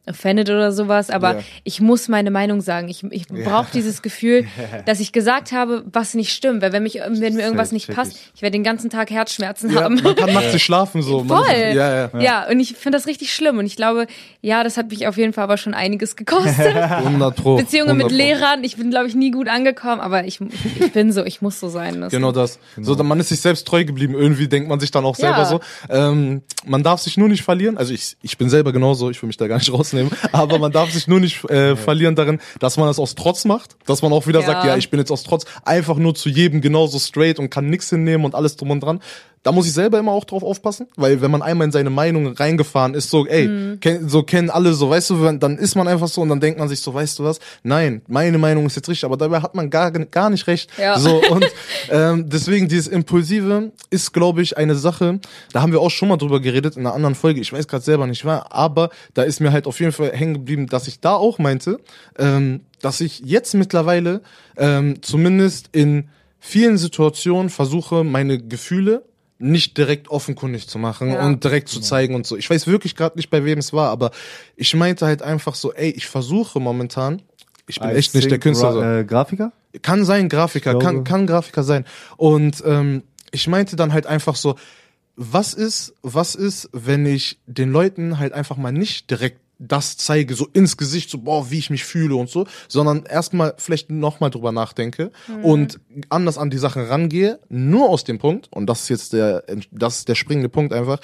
[0.09, 1.43] offended oder sowas, aber Ja.
[1.63, 2.87] ich muss meine Meinung sagen.
[2.89, 4.45] Ich, ich brauche dieses Gefühl,
[4.85, 6.61] dass ich gesagt habe, was nicht stimmt.
[6.61, 8.41] Weil wenn, mich, wenn mir irgendwas nicht passt, ich.
[8.41, 9.95] werde den ganzen Tag Herzschmerzen ja, haben.
[10.03, 11.23] man kann nachts nicht schlafen so.
[11.23, 11.45] Voll.
[11.73, 12.19] Ja, ja.
[12.19, 13.57] Ja, und ich finde das richtig schlimm.
[13.57, 14.07] Und ich glaube,
[14.41, 16.75] ja, das hat mich auf jeden Fall aber schon einiges gekostet.
[16.75, 17.57] 100 Pro.
[17.57, 18.17] Beziehungen mit 100 Pro.
[18.17, 18.63] Lehrern.
[18.63, 20.39] Ich bin, glaube ich, nie gut angekommen, aber ich,
[20.79, 22.01] ich bin so, ich muss so sein.
[22.01, 22.59] Das Genau das.
[22.79, 24.13] So, dann man ist sich selbst treu geblieben.
[24.13, 25.45] Irgendwie denkt man sich dann auch selber Ja.
[25.45, 25.59] so.
[25.89, 27.77] Ähm, man darf sich nur nicht verlieren.
[27.77, 29.09] Also ich, ich bin selber genauso.
[29.09, 29.96] Ich will mich da gar nicht rausnehmen.
[30.31, 33.75] Aber man darf sich nur nicht äh, verlieren darin, dass man das aus Trotz macht.
[33.85, 34.45] Dass man auch wieder Ja.
[34.45, 37.69] sagt, ja, ich bin jetzt aus Trotz einfach nur zu jedem genauso straight und kann
[37.69, 38.99] nichts hinnehmen und alles drum und dran.
[39.47, 42.27] Da muss ich selber immer auch drauf aufpassen, weil wenn man einmal in seine Meinung
[42.33, 43.79] reingefahren ist, so, ey, Mhm.
[43.79, 46.41] kenn, so kennen alle, so, weißt du, wenn- dann ist man einfach so und dann
[46.41, 49.39] denkt man sich so, weißt du was, nein, meine Meinung ist jetzt richtig, aber dabei
[49.39, 50.69] hat man gar, gar nicht recht.
[50.77, 50.99] Ja.
[50.99, 51.45] So, und
[51.89, 55.21] ähm, deswegen dieses Impulsive ist, glaube ich, eine Sache,
[55.53, 57.85] da haben wir auch schon mal drüber geredet in einer anderen Folge, ich weiß gerade
[57.85, 60.99] selber nicht war, aber da ist mir halt auf jeden Fall hängen geblieben, dass ich
[60.99, 61.79] da auch meinte,
[62.19, 64.21] ähm, dass ich jetzt mittlerweile
[64.57, 69.03] ähm, zumindest in vielen Situationen versuche, meine Gefühle
[69.39, 71.25] nicht direkt offenkundig zu machen Ja.
[71.25, 72.37] und direkt zu zeigen und so.
[72.37, 74.11] Ich weiß wirklich gerade nicht, bei wem es war, aber
[74.55, 77.21] ich meinte halt einfach so, ey, ich versuche momentan,
[77.67, 78.73] ich bin Als echt nicht der Künstler.
[78.73, 78.79] So.
[78.79, 79.51] Gra äh, Grafiker?
[79.81, 81.85] Kann sein, Grafiker, kann, kann Grafiker sein.
[82.15, 84.55] Und ähm, ich meinte dann halt einfach so,
[85.15, 90.35] was ist, was ist, wenn ich den Leuten halt einfach mal nicht direkt das zeige,
[90.35, 94.29] so ins Gesicht, so, boah, wie ich mich fühle und so, sondern erstmal vielleicht nochmal
[94.29, 95.11] drüber nachdenke
[95.43, 95.79] und
[96.09, 99.99] anders an die Sachen rangehe, nur aus dem Punkt, und das ist jetzt der, das
[99.99, 100.99] ist der springende Punkt einfach,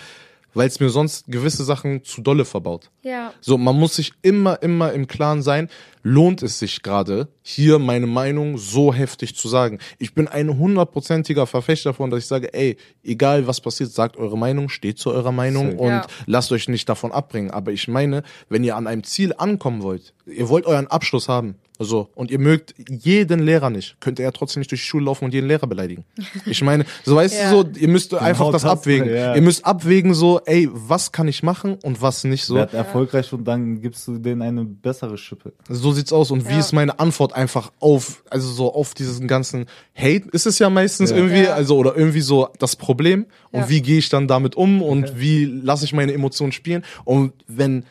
[0.54, 2.90] weil es mir sonst gewisse Sachen zu dolle verbaut.
[3.02, 3.34] Ja.
[3.42, 5.70] So, man muss sich immer, immer im Klaren sein,
[6.04, 9.80] lohnt es sich gerade, hier meine Meinung so heftig zu sagen.
[10.00, 14.38] Ich bin ein hundertprozentiger Verfechter davon, dass ich sage, ey, egal was passiert, sagt eure
[14.38, 16.08] Meinung, steht zu eurer Meinung und Ja.
[16.26, 17.52] lasst euch nicht davon abbringen.
[17.52, 21.56] Aber ich meine, wenn ihr an einem Ziel ankommen wollt, ihr wollt euren Abschluss haben,
[21.84, 25.06] so, und ihr mögt jeden Lehrer nicht, könnt ihr ja trotzdem nicht durch die Schule
[25.06, 26.04] laufen und jeden Lehrer beleidigen.
[26.46, 27.52] Ich meine, so weißt Ja.
[27.52, 29.10] du so, ihr müsst einfach das das, abwägen.
[29.14, 29.36] ja.
[29.36, 32.56] Ihr müsst abwägen so, ey, was kann ich machen und was nicht so.
[32.56, 35.54] Werd erfolgreich und dann gibst du denen eine bessere Schippe.
[35.70, 36.32] So sieht's aus.
[36.32, 39.66] Und wie ist meine Antwort einfach auf, also so auf diesen ganzen
[39.96, 41.18] Hate ist es ja meistens Ja.
[41.18, 41.54] irgendwie, Ja.
[41.54, 43.26] also oder irgendwie so das Problem.
[43.52, 43.70] Und Ja.
[43.70, 46.84] wie gehe ich dann damit um und wie lasse ich meine Emotionen spielen?
[47.04, 47.84] Und wenn, wenn-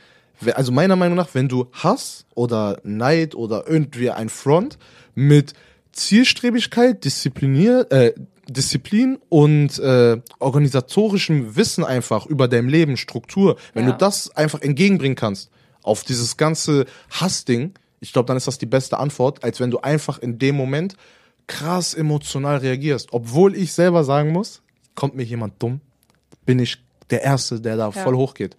[0.54, 4.78] also meiner Meinung nach, wenn du Hass oder Neid oder irgendwie ein Front
[5.14, 5.52] mit
[5.92, 8.12] Zielstrebigkeit, Disziplinier, äh,
[8.48, 13.92] Disziplin und äh, organisatorischem Wissen einfach über dein Leben, Struktur, wenn Ja.
[13.92, 15.50] du das einfach entgegenbringen kannst
[15.82, 19.78] auf dieses ganze Hassding, ich glaube, dann ist das die beste Antwort, als wenn du
[19.78, 20.96] einfach in dem Moment
[21.46, 23.08] krass emotional reagierst.
[23.12, 24.62] Obwohl ich selber sagen muss,
[24.94, 25.80] kommt mir jemand dumm,
[26.44, 26.78] bin ich
[27.12, 28.56] der Erste, der da voll hochgeht.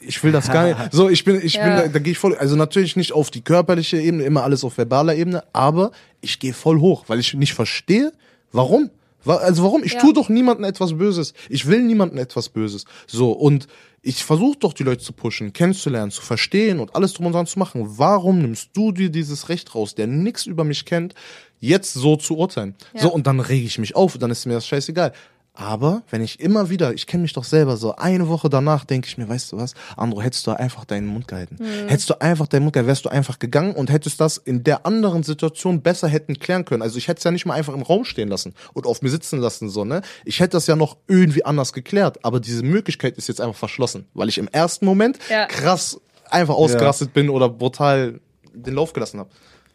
[0.00, 0.76] Ich will das gar nicht.
[0.92, 1.82] So, ich bin, ich bin, Ja.
[1.82, 4.78] da, da gehe ich voll, also natürlich nicht auf die körperliche Ebene, immer alles auf
[4.78, 5.90] verbaler Ebene, aber
[6.20, 8.12] ich gehe voll hoch, weil ich nicht verstehe,
[8.52, 8.90] warum.
[9.24, 9.82] Wa- Also warum?
[9.82, 10.00] Ich Ja.
[10.00, 11.34] tue doch niemandem etwas Böses.
[11.48, 12.84] Ich will niemandem etwas Böses.
[13.08, 13.66] So, und
[14.02, 17.46] ich versuche doch die Leute zu pushen, kennenzulernen, zu verstehen und alles drum und dran
[17.48, 17.82] zu machen.
[17.98, 21.14] Warum nimmst du dir dieses Recht raus, der nichts über mich kennt,
[21.58, 22.76] jetzt so zu urteilen?
[22.94, 23.00] Ja.
[23.02, 25.12] So, und dann rege ich mich auf, dann ist mir das scheißegal.
[25.56, 29.08] Aber wenn ich immer wieder, ich kenne mich doch selber so, eine Woche danach denke
[29.08, 31.56] ich mir, weißt du was, Andro, hättest du einfach deinen Mund gehalten.
[31.88, 34.84] Hättest du einfach deinen Mund gehalten, wärst du einfach gegangen und hättest das in der
[34.84, 36.82] anderen Situation besser hätten klären können.
[36.82, 39.08] Also ich hätte es ja nicht mal einfach im Raum stehen lassen und auf mir
[39.08, 40.02] sitzen lassen, so, ne?
[40.26, 44.06] Ich hätte das ja noch irgendwie anders geklärt, aber diese Möglichkeit ist jetzt einfach verschlossen,
[44.12, 45.46] weil ich im ersten Moment Ja.
[45.46, 45.98] krass
[46.30, 48.20] einfach ausgerastet bin oder brutal
[48.52, 49.30] den Lauf gelassen habe.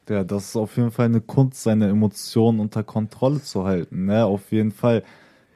[0.10, 4.26] Ja, das ist auf jeden Fall eine Kunst, seine Emotionen unter Kontrolle zu halten, ne?
[4.26, 5.04] Auf jeden Fall.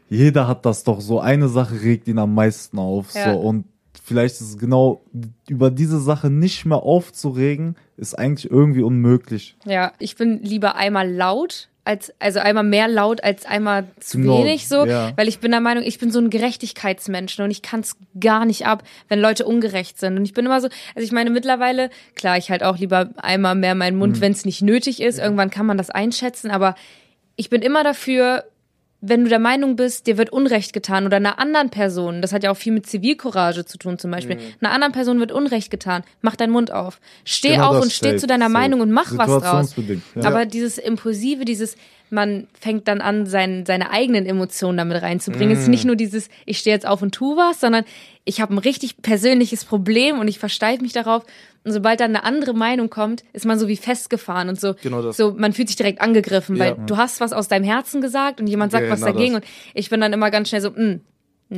[0.09, 1.19] Jeder hat das doch so.
[1.19, 3.13] Eine Sache regt ihn am meisten auf.
[3.13, 3.33] Ja.
[3.33, 3.39] So.
[3.39, 3.65] Und
[4.03, 5.01] vielleicht ist es genau
[5.49, 9.55] über diese Sache nicht mehr aufzuregen, ist eigentlich irgendwie unmöglich.
[9.65, 14.39] Ja, ich bin lieber einmal laut, als, also einmal mehr laut als einmal zu Genau,
[14.39, 15.11] wenig so, ja.
[15.15, 18.45] weil ich bin der Meinung, ich bin so ein Gerechtigkeitsmensch und ich kann es gar
[18.45, 20.17] nicht ab, wenn Leute ungerecht sind.
[20.17, 23.55] Und ich bin immer so, also ich meine mittlerweile, klar, ich halt auch lieber einmal
[23.55, 23.99] mehr meinen Mhm.
[23.99, 25.19] Mund, wenn es nicht nötig ist.
[25.19, 26.75] Irgendwann kann man das einschätzen, aber
[27.35, 28.45] ich bin immer dafür,
[29.01, 32.43] wenn du der Meinung bist, dir wird Unrecht getan oder einer anderen Person, das hat
[32.43, 36.03] ja auch viel mit Zivilcourage zu tun zum Beispiel, einer anderen Person wird Unrecht getan,
[36.21, 36.99] mach deinen Mund auf.
[37.23, 38.49] Steh Genau auf und steh zu deiner.
[38.49, 39.75] Meinung und mach was draus.
[40.15, 40.23] Ja.
[40.23, 41.75] Aber dieses Impulsive, dieses,
[42.09, 45.51] man fängt dann an, sein, seine eigenen Emotionen damit reinzubringen.
[45.55, 47.83] Es ist nicht nur dieses, ich stehe jetzt auf und tu was, sondern
[48.23, 51.23] ich habe ein richtig persönliches Problem und ich versteife mich darauf.
[51.63, 54.75] Und sobald dann eine andere Meinung kommt, ist man so wie festgefahren und so.
[54.83, 55.11] Genau.
[55.11, 56.73] So, man fühlt sich direkt angegriffen, weil Ja.
[56.85, 59.33] du hast was aus deinem Herzen gesagt und jemand sagt was Genau dagegen.
[59.33, 59.41] das.
[59.43, 61.01] Und ich bin dann immer ganz schnell so, mm,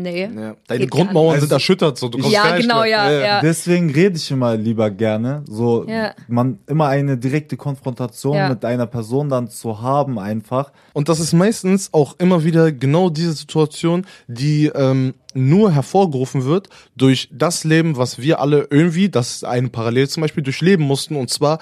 [0.02, 0.30] nee.
[0.36, 0.56] Ja.
[0.68, 2.90] Deine Grundmauern gar sind erschüttert, so du kommst Ja, genau, mehr.
[2.90, 3.42] ja, ja.
[3.42, 5.44] Deswegen rede ich immer lieber gerne.
[5.50, 6.14] So, Ja.
[6.28, 8.50] man immer eine direkte Konfrontation Ja.
[8.50, 10.72] mit einer Person dann zu haben, einfach.
[10.94, 16.70] Und das ist meistens auch immer wieder genau diese Situation, die ähm, nur hervorgerufen wird
[16.96, 21.16] durch das Leben, was wir alle irgendwie, das ist eine Parallel zum Beispiel, durchleben mussten,
[21.16, 21.60] und zwar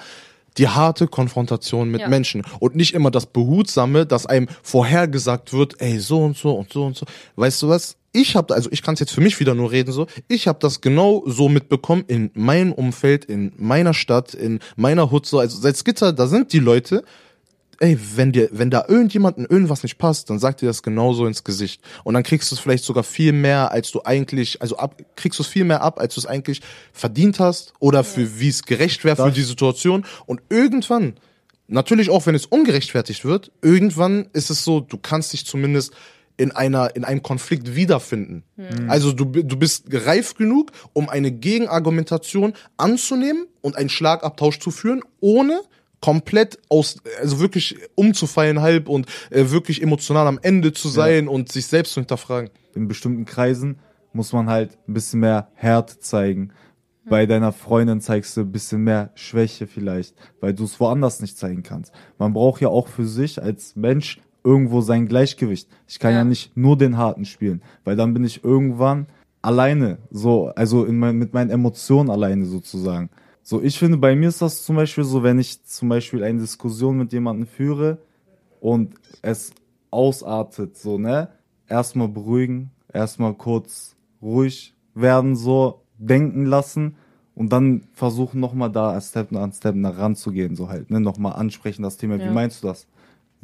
[0.58, 2.08] die harte Konfrontation mit Ja.
[2.08, 6.72] Menschen und nicht immer das Behutsame, dass einem vorhergesagt wird, ey, so und so und
[6.72, 7.06] so und so.
[7.36, 7.96] Weißt du was?
[8.12, 10.06] Ich habe, also ich kann es jetzt für mich wieder nur reden so.
[10.26, 15.26] Ich habe das genau so mitbekommen in meinem Umfeld, in meiner Stadt, in meiner Hut
[15.26, 15.38] so.
[15.38, 17.04] Also seit Skitter, da sind die Leute,
[17.80, 21.44] ey, wenn dir, wenn da irgendjemandem irgendwas nicht passt, dann sagt dir das genauso ins
[21.44, 21.82] Gesicht.
[22.04, 25.38] Und dann kriegst du es vielleicht sogar viel mehr, als du eigentlich, also ab, kriegst
[25.38, 26.60] du es viel mehr ab, als du es eigentlich
[26.92, 30.04] verdient hast oder für wie es gerecht wäre für die Situation.
[30.26, 31.14] Und irgendwann,
[31.68, 35.92] natürlich auch wenn es ungerechtfertigt wird, irgendwann ist es so, du kannst dich zumindest
[36.38, 38.44] in einer in einem Konflikt wiederfinden.
[38.88, 45.02] Also du du bist reif genug, um eine Gegenargumentation anzunehmen und einen Schlagabtausch zu führen,
[45.20, 45.62] ohne
[46.00, 51.50] komplett aus also wirklich umzufallen halb und äh, wirklich emotional am Ende zu sein und
[51.50, 52.50] sich selbst zu hinterfragen.
[52.74, 53.78] in bestimmten Kreisen
[54.12, 56.52] muss man halt ein bisschen mehr Härte zeigen.
[57.08, 61.38] Bei deiner Freundin zeigst du ein bisschen mehr Schwäche vielleicht, weil du es woanders nicht
[61.38, 61.92] zeigen kannst.
[62.18, 65.68] Man braucht ja auch für sich als Mensch irgendwo sein Gleichgewicht.
[65.86, 66.24] Ich kann ja, Ja.
[66.24, 69.06] nicht nur den Harten spielen, weil dann bin ich irgendwann
[69.42, 73.10] alleine, so, also in mein, mit meinen Emotionen alleine sozusagen.
[73.48, 76.40] So, ich finde, bei mir ist das zum Beispiel so, wenn ich zum Beispiel eine
[76.40, 77.98] Diskussion mit jemandem führe
[78.58, 79.52] und es
[79.92, 81.28] ausartet, so, ne?
[81.68, 86.96] Erstmal beruhigen, erstmal kurz ruhig werden, so, denken lassen
[87.36, 90.98] und dann versuchen nochmal da Step an Step nach ranzugehen, so halt, ne?
[90.98, 92.18] Nochmal ansprechen das Thema.
[92.18, 92.32] Wie Ja.
[92.32, 92.88] meinst du das?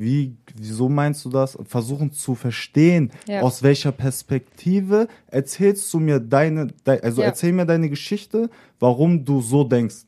[0.02, 1.56] Wie, wieso meinst du das?
[1.64, 3.40] Versuchen zu verstehen, Ja.
[3.42, 7.28] aus welcher Perspektive erzählst du mir deine, de, also Ja.
[7.28, 8.50] erzähl mir deine Geschichte,
[8.80, 10.04] warum du so denkst.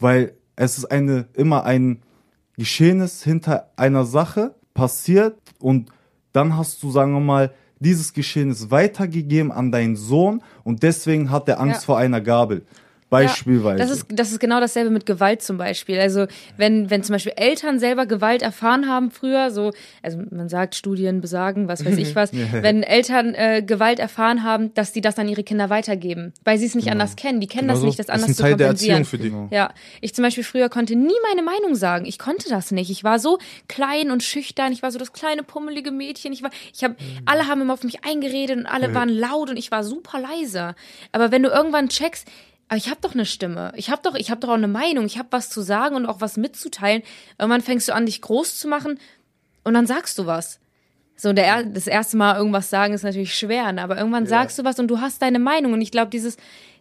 [0.00, 2.02] Weil es ist eine, immer ein
[2.56, 5.90] Geschehnis hinter einer Sache passiert und
[6.32, 11.48] dann hast du, sagen wir mal, dieses Geschehnis weitergegeben an deinen Sohn und deswegen hat
[11.48, 11.86] er Angst Ja.
[11.86, 12.62] vor einer Gabel.
[13.10, 13.78] Beispielsweise.
[13.78, 15.98] Ja, das, ist, das ist genau dasselbe mit Gewalt zum Beispiel.
[15.98, 20.76] Also wenn, wenn zum Beispiel Eltern selber Gewalt erfahren haben früher, so, also man sagt,
[20.76, 25.18] Studien besagen, was weiß ich was, wenn Eltern äh, Gewalt erfahren haben, dass die das
[25.18, 27.40] an ihre Kinder weitergeben, weil sie es nicht anders kennen.
[27.40, 28.98] Die kennen das Also, nicht, das ist anders ein zu Teil der kompensieren.
[28.98, 29.30] Erziehung für die.
[29.30, 29.48] Genau.
[29.50, 32.06] Ja, ich zum Beispiel früher konnte nie meine Meinung sagen.
[32.06, 32.90] Ich konnte das nicht.
[32.90, 33.38] Ich war so
[33.68, 34.72] klein und schüchtern.
[34.72, 36.32] Ich war so das kleine pummelige Mädchen.
[36.32, 36.94] Ich war, ich habe,
[37.26, 40.74] alle haben immer auf mich eingeredet und alle waren laut und ich war super leise.
[41.12, 42.28] Aber wenn du irgendwann checkst,
[42.70, 43.72] aber ich habe doch eine Stimme.
[43.74, 45.04] Ich habe doch, ich habe doch auch eine Meinung.
[45.04, 47.02] Ich habe was zu sagen und auch was mitzuteilen.
[47.36, 48.98] Irgendwann fängst du an, dich groß zu machen
[49.64, 50.60] und dann sagst du was.
[51.16, 53.82] So, der, er- das erste Mal irgendwas sagen ist natürlich schwer, ne?
[53.82, 55.72] aber irgendwann sagst du was und du hast deine Meinung.
[55.72, 56.36] Und ich glaube, dieses,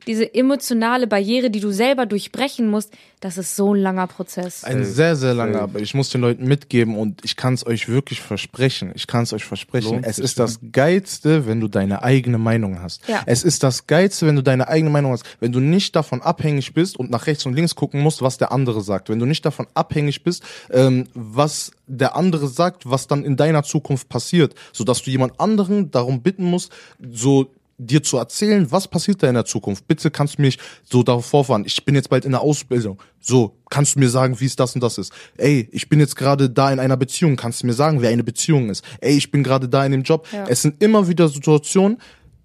[0.08, 4.64] diese emotionale Barriere, die du selber durchbrechen musst, das ist so ein langer Prozess.
[4.64, 7.90] Ein sehr, sehr langer, aber ich muss den Leuten mitgeben und ich kann es euch
[7.90, 8.92] wirklich versprechen.
[8.96, 9.92] Ich kann es euch versprechen.
[9.92, 13.08] Lohnt es ist das Geilste, wenn du deine eigene Meinung hast.
[13.08, 13.24] Ja.
[13.26, 15.26] Es ist das Geilste, wenn du deine eigene Meinung hast.
[15.42, 18.54] Wenn du nicht davon abhängig bist und nach rechts und links gucken musst, was der
[18.54, 19.10] andere sagt.
[19.10, 23.64] Wenn du nicht davon abhängig bist, ähm, was der andere sagt, was dann in deiner
[23.64, 26.72] Zukunft passiert, sodass du jemand anderen darum bitten musst,
[27.12, 29.88] so dir zu erzählen, was passiert da in der Zukunft.
[29.88, 31.64] Bitte kannst du mich so darauf vorfahren.
[31.66, 33.02] Ich bin jetzt bald in der Ausbildung.
[33.20, 35.14] So, kannst du mir sagen, wie es das und das ist?
[35.38, 37.38] Ey, ich bin jetzt gerade da in einer Beziehung.
[37.38, 38.84] Kannst du mir sagen, wer eine Beziehung ist?
[39.00, 40.28] Ey, ich bin gerade da in dem Job.
[40.32, 40.46] Ja.
[40.48, 41.98] Es sind immer wieder Situationen,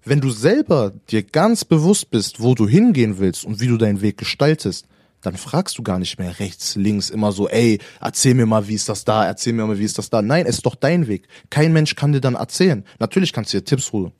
[0.05, 4.01] wenn du selber dir ganz bewusst bist, wo du hingehen willst und wie du deinen
[4.01, 4.85] Weg gestaltest,
[5.21, 8.75] dann fragst du gar nicht mehr rechts, links immer so, ey, erzähl mir mal, wie
[8.75, 10.21] ist das da, erzähl mir mal, wie ist das da.
[10.21, 11.27] Nein, es ist doch dein Weg.
[11.49, 12.85] Kein Mensch kann dir dann erzählen.
[12.99, 14.11] Natürlich kannst du dir Tipps holen.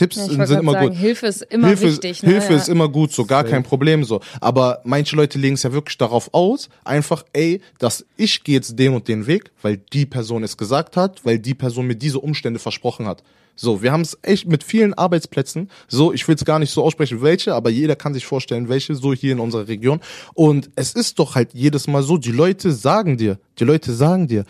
[0.00, 0.96] Tipps Ja, sind immer sagen, gut.
[0.96, 2.22] Hilfe ist immer Hilfe, wichtig.
[2.22, 2.30] Ne?
[2.30, 2.58] Hilfe ja.
[2.58, 4.20] ist immer gut, so gar kein Problem so.
[4.40, 8.78] Aber manche Leute legen es ja wirklich darauf aus, einfach, ey, dass ich gehe jetzt
[8.78, 12.18] den und den Weg, weil die Person es gesagt hat, weil die Person mir diese
[12.18, 13.22] Umstände versprochen hat.
[13.56, 15.70] So, wir haben es echt mit vielen Arbeitsplätzen.
[15.86, 18.94] So, ich will es gar nicht so aussprechen, welche, aber jeder kann sich vorstellen, welche
[18.94, 20.00] so hier in unserer Region.
[20.32, 24.28] Und es ist doch halt jedes Mal so, die Leute sagen dir, die Leute sagen
[24.28, 24.46] dir,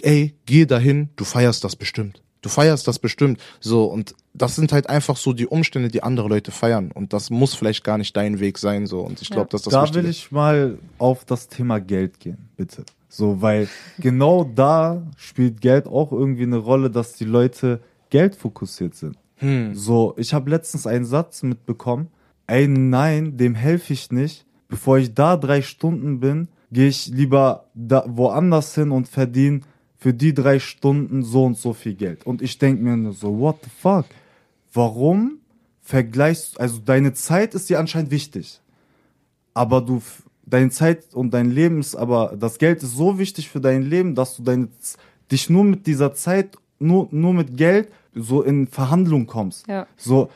[0.00, 2.22] ey, geh dahin, du feierst das bestimmt.
[2.40, 3.40] Du feierst das bestimmt.
[3.60, 6.92] So, und das sind halt einfach so die Umstände, die andere Leute feiern.
[6.92, 8.86] Und das muss vielleicht gar nicht dein Weg sein.
[8.86, 12.20] So, und ich glaube, dass das da Wichtige will ich mal auf das Thema Geld
[12.20, 12.84] gehen, bitte.
[13.08, 13.68] So, weil
[13.98, 17.80] genau da spielt Geld auch irgendwie eine Rolle, dass die Leute
[18.10, 19.16] Geld fokussiert sind.
[19.72, 22.08] So, ich habe letztens einen Satz mitbekommen.
[22.48, 24.46] Ey, nein, dem helfe ich nicht.
[24.68, 29.60] Bevor ich da drei Stunden bin, gehe ich lieber da woanders hin und verdiene
[29.98, 32.24] für die drei Stunden so und so viel Geld.
[32.24, 34.06] Und ich denke mir nur so, what the fuck?
[34.72, 35.38] Warum
[35.82, 38.60] vergleichst, also deine Zeit ist dir anscheinend wichtig
[39.58, 40.00] aber du
[40.46, 44.14] deine Zeit und dein Leben ist aber das Geld ist so wichtig für dein Leben,
[44.14, 44.68] dass du deine
[45.30, 49.66] dich nur mit dieser Zeit nur nur mit Geld so in Verhandlung kommst.
[49.66, 49.86] Ja.
[49.96, 50.30] So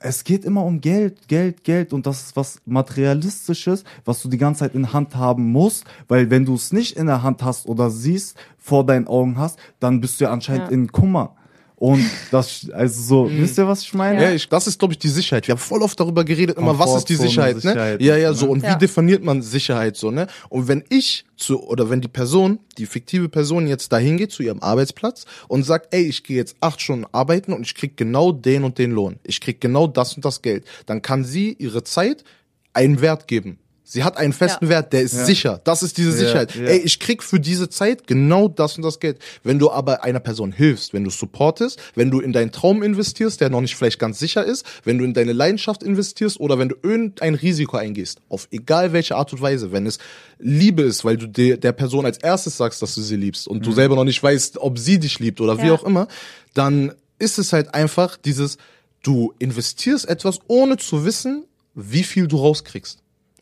[0.00, 4.38] es geht immer um Geld, Geld, Geld und das ist was materialistisches, was du die
[4.38, 7.42] ganze Zeit in der Hand haben musst, weil wenn du es nicht in der Hand
[7.42, 10.72] hast oder siehst, vor deinen Augen hast, dann bist du ja anscheinend Ja.
[10.74, 11.34] in Kummer.
[11.78, 14.20] Und das also so, wisst ihr, was ich meine?
[14.20, 15.46] Ja, ich, das ist, glaube ich, die Sicherheit.
[15.46, 17.60] Wir haben voll oft darüber geredet, immer, was ist die Komfortzone, Sicherheit, ne?
[17.60, 18.50] Sicherheit, Ja, ja, so.
[18.50, 18.74] Und Ja.
[18.74, 20.26] wie definiert man Sicherheit, so, ne?
[20.48, 24.42] Und wenn ich zu, oder wenn die Person, die fiktive Person jetzt dahin geht zu
[24.42, 28.32] ihrem Arbeitsplatz und sagt, ey, ich gehe jetzt acht Stunden arbeiten und ich krieg genau
[28.32, 29.20] den und den Lohn.
[29.22, 30.64] Ich krieg genau das und das Geld.
[30.86, 32.24] Dann kann sie ihre Zeit
[32.72, 33.60] einen Wert geben.
[33.90, 34.70] Sie hat einen festen Ja.
[34.70, 35.62] Wert, der ist sicher.
[35.64, 36.54] Das ist diese Sicherheit.
[36.54, 36.62] ja.
[36.64, 39.18] Ey, ich krieg für diese Zeit genau das und das Geld.
[39.44, 43.40] Wenn du aber einer Person hilfst, wenn du supportest, wenn du in deinen Traum investierst,
[43.40, 46.68] der noch nicht vielleicht ganz sicher ist, wenn du in deine Leidenschaft investierst oder wenn
[46.68, 49.98] du irgendein Risiko eingehst, auf egal welche Art und Weise, wenn es
[50.38, 53.64] Liebe ist, weil du der, der Person als erstes sagst, dass du sie liebst und
[53.64, 55.72] du selber noch nicht weißt, ob sie dich liebt oder wie Ja.
[55.72, 56.08] auch immer,
[56.52, 58.58] dann ist es halt einfach dieses,
[59.02, 62.98] du investierst etwas, ohne zu wissen, wie viel du rauskriegst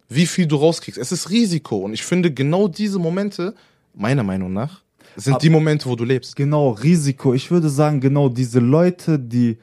[0.09, 0.99] wie viel du rauskriegst.
[1.01, 1.79] Es ist Risiko.
[1.79, 3.55] Und ich finde, genau diese Momente,
[3.95, 4.83] meiner Meinung nach,
[5.17, 6.37] sind die Momente, wo du lebst.
[6.37, 7.33] Genau, Risiko.
[7.33, 9.59] Ich würde sagen, genau diese Leute, die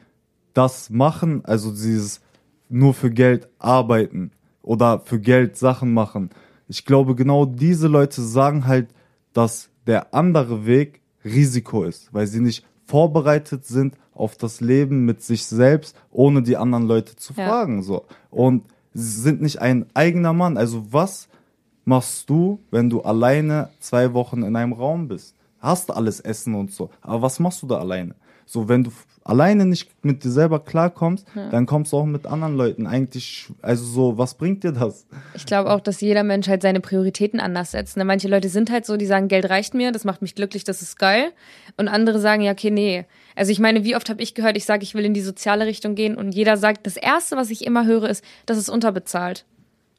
[0.54, 2.22] das machen, also dieses
[2.70, 4.32] nur für Geld arbeiten
[4.64, 6.32] oder für Geld Sachen machen.
[6.68, 8.88] Ich glaube, genau diese Leute sagen halt,
[9.34, 15.22] dass der andere Weg Risiko ist, weil sie nicht vorbereitet sind auf das Leben mit
[15.22, 17.48] sich selbst, ohne die anderen Leute zu Ja.
[17.48, 18.06] fragen, so.
[18.30, 18.64] Und
[18.94, 20.58] sind nicht ein eigener Mann.
[20.58, 21.28] Also was
[21.86, 25.36] machst du, wenn du alleine zwei Wochen in einem Raum bist?
[25.60, 26.90] Hast alles Essen und so.
[27.02, 28.16] Aber was machst du da alleine?
[28.46, 28.92] So, wenn du
[29.24, 32.88] alleine nicht mit dir selber klarkommst, dann kommst du auch mit anderen Leuten.
[32.88, 35.06] Eigentlich, also so, was bringt dir das?
[35.34, 37.98] Ich glaube auch, dass jeder Mensch halt seine Prioritäten anders setzt.
[37.98, 38.06] Ne?
[38.06, 40.82] Manche Leute sind halt so, die sagen, Geld reicht mir, das macht mich glücklich, das
[40.82, 41.32] ist geil.
[41.78, 43.06] Und andere sagen, ja, okay, nee.
[43.36, 45.66] Also ich meine, wie oft habe ich gehört, ich sage, ich will in die soziale
[45.66, 49.46] Richtung gehen und jeder sagt, das Erste, was ich immer höre, ist, das ist unterbezahlt.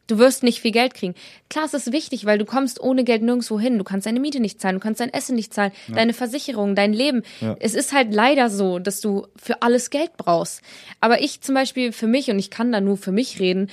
[0.07, 1.15] Du wirst nicht viel Geld kriegen.
[1.49, 3.79] Klar, es ist wichtig, weil du kommst ohne Geld nirgendwo hin.
[3.79, 6.93] Du kannst deine Miete nicht zahlen, du kannst dein Essen nicht zahlen, deine Versicherung, dein
[6.93, 7.23] Leben.
[7.61, 10.61] Es ist halt leider so, dass du für alles Geld brauchst.
[11.01, 13.71] Aber ich zum Beispiel für mich, und ich kann da nur für mich reden,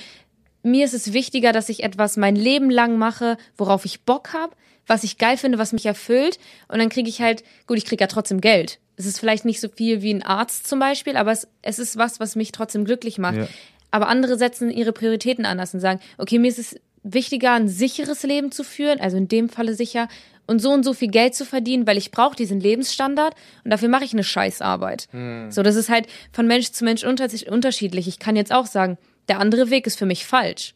[0.62, 4.54] mir ist es wichtiger, dass ich etwas mein Leben lang mache, worauf ich Bock habe,
[4.86, 6.38] was ich geil finde, was mich erfüllt.
[6.68, 8.78] Und dann kriege ich halt, gut, ich kriege ja trotzdem Geld.
[8.96, 11.96] Es ist vielleicht nicht so viel wie ein Arzt zum Beispiel, aber es, es ist
[11.96, 13.36] was, was mich trotzdem glücklich macht.
[13.36, 13.48] Ja.
[13.92, 18.24] Aber andere setzen ihre Prioritäten anders und sagen, okay, mir ist es wichtiger, ein sicheres
[18.24, 20.08] Leben zu führen, also in dem Falle sicher,
[20.46, 23.34] und so und so viel Geld zu verdienen, weil ich brauche diesen Lebensstandard
[23.64, 25.08] und dafür mache ich eine Scheißarbeit.
[25.50, 28.08] So, das ist halt von Mensch zu Mensch unter unterschiedlich.
[28.08, 30.74] Ich kann jetzt auch sagen, der andere Weg ist für mich falsch.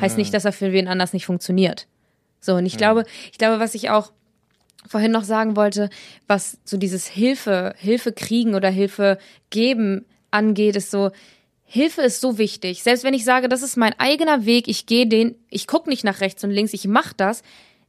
[0.00, 1.88] Heißt nicht, dass er für wen anders nicht funktioniert.
[2.40, 4.12] So, und ich glaube, ich glaube, was ich auch
[4.86, 5.90] vorhin noch sagen wollte,
[6.28, 9.18] was so dieses Hilfe, Hilfe kriegen oder Hilfe
[9.50, 11.10] geben angeht, ist so,
[11.70, 12.82] Hilfe ist so wichtig.
[12.82, 16.02] Selbst wenn ich sage, das ist mein eigener Weg, ich gehe den, ich gucke nicht
[16.02, 17.42] nach rechts und links, ich mache das,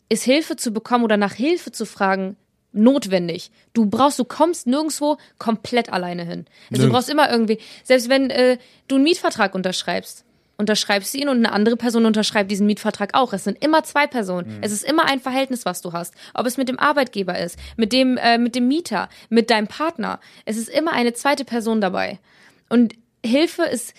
[0.09, 2.35] ist Hilfe zu bekommen oder nach Hilfe zu fragen
[2.73, 3.51] notwendig.
[3.73, 6.45] Du brauchst, du kommst nirgendwo komplett alleine hin.
[6.71, 8.57] Also du brauchst immer irgendwie, selbst wenn äh,
[8.89, 10.25] du einen Mietvertrag unterschreibst,
[10.57, 13.31] unterschreibst du ihn und eine andere Person unterschreibt diesen Mietvertrag auch.
[13.31, 14.59] Es sind immer zwei Personen.
[14.61, 16.13] Es ist immer ein Verhältnis, was du hast.
[16.33, 20.19] Ob es mit dem Arbeitgeber ist, mit dem, äh, mit dem Mieter, mit deinem Partner.
[20.43, 22.19] Es ist immer eine zweite Person dabei.
[22.67, 22.93] Und
[23.25, 23.93] Hilfe ist,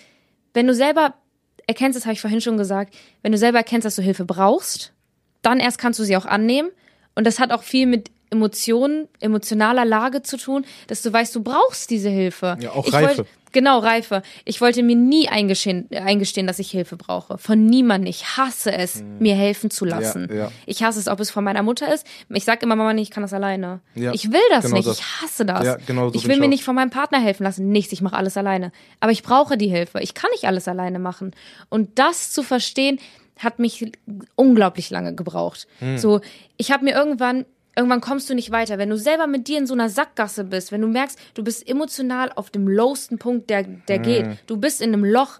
[0.53, 1.15] wenn du selber
[1.67, 4.93] erkennst, das habe ich vorhin schon gesagt, wenn du selber erkennst, dass du Hilfe brauchst,
[5.41, 6.69] dann erst kannst du sie auch annehmen.
[7.15, 11.43] Und das hat auch viel mit Emotionen, emotionaler Lage zu tun, dass du weißt, du
[11.43, 12.57] brauchst diese Hilfe.
[12.61, 13.17] Ja, auch ich Reife.
[13.17, 14.21] Wollt, genau, Reife.
[14.45, 17.37] Ich wollte mir nie eingestehen, eingestehen, dass ich Hilfe brauche.
[17.37, 18.09] Von niemandem.
[18.09, 20.29] Ich hasse es, mir helfen zu lassen.
[20.29, 20.37] Hm.
[20.37, 20.51] Ja, ja.
[20.65, 22.07] Ich hasse es, ob es von meiner Mutter ist.
[22.29, 23.81] Ich sag immer, Mama, ich kann das alleine.
[23.95, 24.87] Ja, ich will das genau nicht.
[24.87, 24.99] das.
[24.99, 25.85] Ich hasse das.
[25.85, 27.69] Genau so ich will mir nicht von meinem Partner helfen lassen.
[27.69, 28.71] Nichts, ich mache alles alleine.
[29.01, 29.99] Aber ich brauche die Hilfe.
[29.99, 31.31] Ich kann nicht alles alleine machen.
[31.67, 32.97] Und das zu verstehen,
[33.39, 33.91] hat mich
[34.35, 35.67] unglaublich lange gebraucht.
[35.79, 35.97] Hm.
[35.97, 36.21] So,
[36.55, 37.45] ich habe mir irgendwann
[37.75, 38.77] Irgendwann kommst du nicht weiter.
[38.77, 41.67] Wenn du selber mit dir in so einer Sackgasse bist, wenn du merkst, du bist
[41.67, 44.03] emotional auf dem lowsten Punkt, der, der Hm.
[44.03, 45.39] geht, du bist in einem Loch,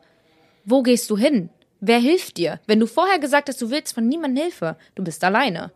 [0.63, 1.49] wo gehst du hin?
[1.81, 2.59] Wer hilft dir?
[2.67, 5.71] Wenn du vorher gesagt hast, du willst von niemandem Hilfe, du bist alleine.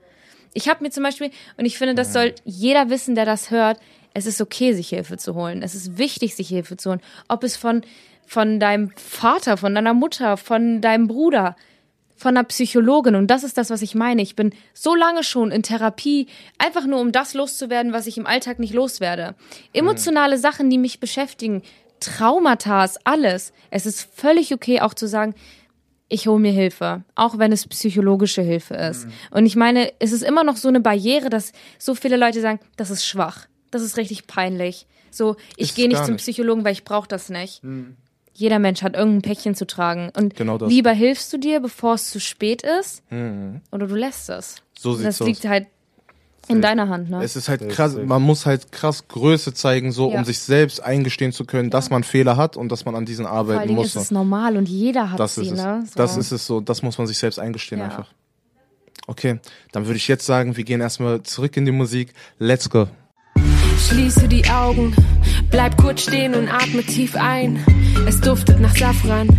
[0.54, 3.80] Ich habe mir zum Beispiel, und ich finde, das soll jeder wissen, der das hört,
[4.14, 5.62] es ist okay, sich Hilfe zu holen.
[5.62, 7.02] Es ist wichtig, sich Hilfe zu holen.
[7.28, 7.82] Ob es von,
[8.26, 11.58] von deinem Vater, von deiner Mutter, von deinem Bruder,
[12.16, 13.16] von einer Psychologin.
[13.16, 14.22] Und das ist das, was ich meine.
[14.22, 18.26] Ich bin so lange schon in Therapie, einfach nur um das loszuwerden, was ich im
[18.26, 19.36] Alltag nicht loswerde.
[19.74, 21.62] Emotionale Sachen, die mich beschäftigen,
[22.00, 23.54] Traumata, alles.
[23.70, 25.36] Es ist völlig okay, auch zu sagen,
[26.08, 29.08] ich hole mir Hilfe, auch wenn es psychologische Hilfe ist.
[29.32, 32.60] Und ich meine, es ist immer noch so eine Barriere, dass so viele Leute sagen,
[32.76, 34.86] das ist schwach, das ist richtig peinlich.
[35.10, 36.24] So, ich gehe nicht gar zum nicht.
[36.24, 37.62] Psychologen, weil ich brauche das nicht.
[38.38, 40.12] Jeder Mensch hat irgendein Päckchen zu tragen.
[40.18, 40.70] Und Genau das.
[40.70, 43.02] lieber hilfst du dir, bevor es zu spät ist,
[43.72, 44.58] oder du lässt es.
[44.78, 45.68] So Und sieht's das liegt halt
[46.48, 47.24] in deiner Hand, ne?
[47.24, 50.20] Es ist halt krass, man muss halt krass Größe zeigen, so Ja.
[50.20, 53.26] um sich selbst eingestehen zu können, dass man Fehler hat und dass man an diesen
[53.26, 53.88] Vor allen arbeiten Dingen muss.
[53.88, 54.00] ist so.
[54.02, 55.58] es normal und jeder hat Das sie, ist es.
[55.58, 55.84] ne?
[55.88, 55.94] So.
[55.96, 56.60] Das ist es so.
[56.62, 57.86] Das muss man sich selbst eingestehen Ja.
[57.86, 58.10] einfach.
[59.08, 59.40] Okay,
[59.72, 62.14] dann würde ich jetzt sagen, wir gehen erstmal zurück in die Musik.
[62.38, 62.88] Let's go.
[63.88, 64.96] Schließe die Augen,
[65.52, 67.64] bleib kurz stehen und atme tief ein.
[68.08, 69.30] Es duftet nach Safran,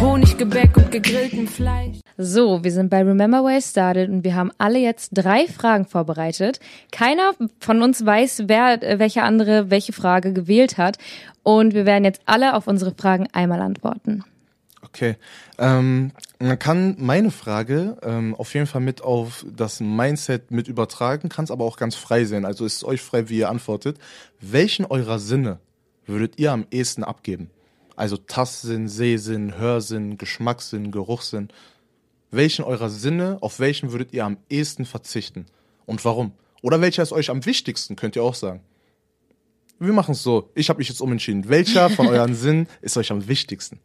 [0.00, 1.98] Honiggebäck und gegrilltem Fleisch.
[2.16, 5.84] So, wir sind bei Remember Where I Started und wir haben alle jetzt drei Fragen
[5.84, 6.60] vorbereitet.
[6.92, 10.98] Keiner von uns weiß, wer, äh, welcher andere welche Frage gewählt hat.
[11.42, 14.22] Und wir werden jetzt alle auf unsere Fragen einmal antworten.
[14.82, 15.16] Okay.
[15.58, 21.28] Ähm, man kann meine Frage ähm, auf jeden Fall mit auf das Mindset mit übertragen,
[21.28, 22.44] kann es aber auch ganz frei sehen.
[22.44, 23.98] Also ist es euch frei, wie ihr antwortet.
[24.40, 25.58] Welchen eurer Sinne
[26.06, 27.50] würdet ihr am ehesten abgeben?
[27.96, 31.48] Also Tastsinn, Sehsinn, Hörsinn, Geschmackssinn, Geruchssinn.
[32.30, 35.46] Welchen eurer Sinne, auf welchen würdet ihr am ehesten verzichten?
[35.86, 36.32] Und warum?
[36.62, 38.60] Oder welcher ist euch am wichtigsten, könnt ihr auch sagen.
[39.80, 40.50] Wir machen es so.
[40.54, 41.48] Ich habe mich jetzt umentschieden.
[41.48, 43.80] Welcher von euren Sinnen ist euch am wichtigsten?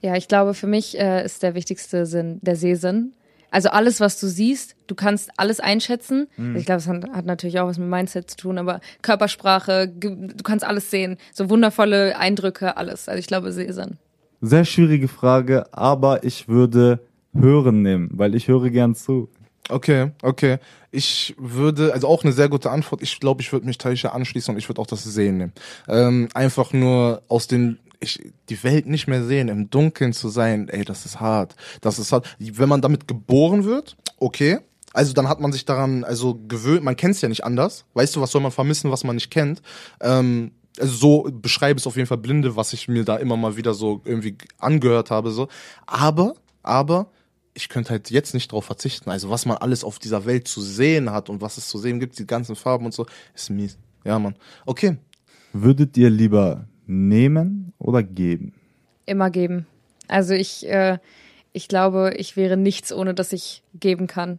[0.00, 3.12] Ja, ich glaube, für mich äh, ist der wichtigste Sinn der Sehsinn.
[3.50, 6.28] Also alles, was du siehst, du kannst alles einschätzen.
[6.56, 10.28] Ich glaube, es hat, hat natürlich auch was mit Mindset zu tun, aber Körpersprache, du
[10.44, 11.16] kannst alles sehen.
[11.32, 13.08] So wundervolle Eindrücke, alles.
[13.08, 13.98] Also ich glaube, Sehsinn.
[14.40, 17.00] Sehr schwierige Frage, aber ich würde
[17.34, 19.28] hören nehmen, weil ich höre gern zu.
[19.68, 20.58] Okay, okay.
[20.90, 23.02] Ich würde, also auch eine sehr gute Antwort.
[23.02, 25.52] Ich glaube, ich würde mich Taisha anschließen und ich würde auch das Sehen nehmen.
[25.88, 30.68] Ähm, einfach nur aus den, ich, die Welt nicht mehr sehen, im Dunkeln zu sein,
[30.68, 31.54] ey, das ist hart.
[31.80, 32.26] Das ist hart.
[32.38, 34.58] Wenn man damit geboren wird, okay.
[34.92, 37.84] Also dann hat man sich daran, also gewöhnt, man kennt es ja nicht anders.
[37.94, 39.62] Weißt du, was soll man vermissen, was man nicht kennt?
[40.00, 43.56] Ähm, also so beschreibe es auf jeden Fall Blinde, was ich mir da immer mal
[43.56, 45.48] wieder so irgendwie angehört habe, so.
[45.86, 47.10] Aber, aber,
[47.54, 49.10] ich könnte halt jetzt nicht drauf verzichten.
[49.10, 52.00] Also was man alles auf dieser Welt zu sehen hat und was es zu sehen
[52.00, 53.76] gibt, die ganzen Farben und so, ist mies.
[54.04, 54.34] Ja, Mann.
[54.66, 54.96] Okay.
[55.52, 58.52] Würdet ihr lieber nehmen oder geben?
[59.06, 59.66] Immer geben.
[60.08, 60.98] Also ich, äh,
[61.52, 64.38] ich glaube, ich wäre nichts, ohne dass ich geben kann.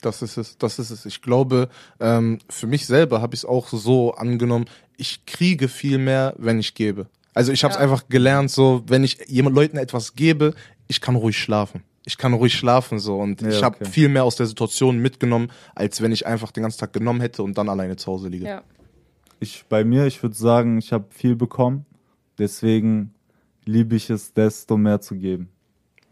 [0.00, 1.06] Das ist es, das ist es.
[1.06, 1.68] Ich glaube,
[2.00, 4.66] ähm, für mich selber habe ich es auch so angenommen,
[4.96, 7.06] ich kriege viel mehr, wenn ich gebe.
[7.32, 7.82] Also ich habe es Ja.
[7.82, 10.54] einfach gelernt, so wenn ich jemand Leuten etwas gebe,
[10.86, 11.82] ich kann ruhig schlafen.
[12.04, 13.86] Ich kann ruhig schlafen so und Ja, ich habe okay.
[13.90, 17.42] viel mehr aus der Situation mitgenommen, als wenn ich einfach den ganzen Tag genommen hätte
[17.42, 18.44] und dann alleine zu Hause liege.
[18.46, 18.62] Ja.
[19.40, 21.86] Ich bei mir, ich würde sagen, ich habe viel bekommen,
[22.38, 23.14] deswegen
[23.64, 25.48] liebe ich es, desto mehr zu geben.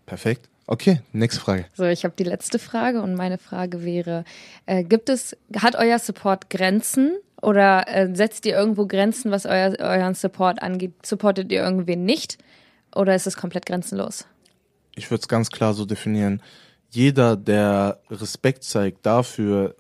[0.06, 0.48] Perfekt.
[0.66, 1.66] Okay, nächste Frage.
[1.74, 4.24] So, ich habe die letzte Frage und meine Frage wäre:
[4.66, 9.74] äh, Gibt es, hat euer Support Grenzen oder äh, setzt ihr irgendwo Grenzen, was euer,
[9.78, 10.92] euren Support angeht?
[11.04, 12.38] Supportet ihr irgendwen nicht
[12.94, 14.26] oder ist es komplett grenzenlos?
[14.96, 16.42] ich würde es ganz klar so definieren.
[16.90, 19.74] Jeder, der Respekt zeigt dafür,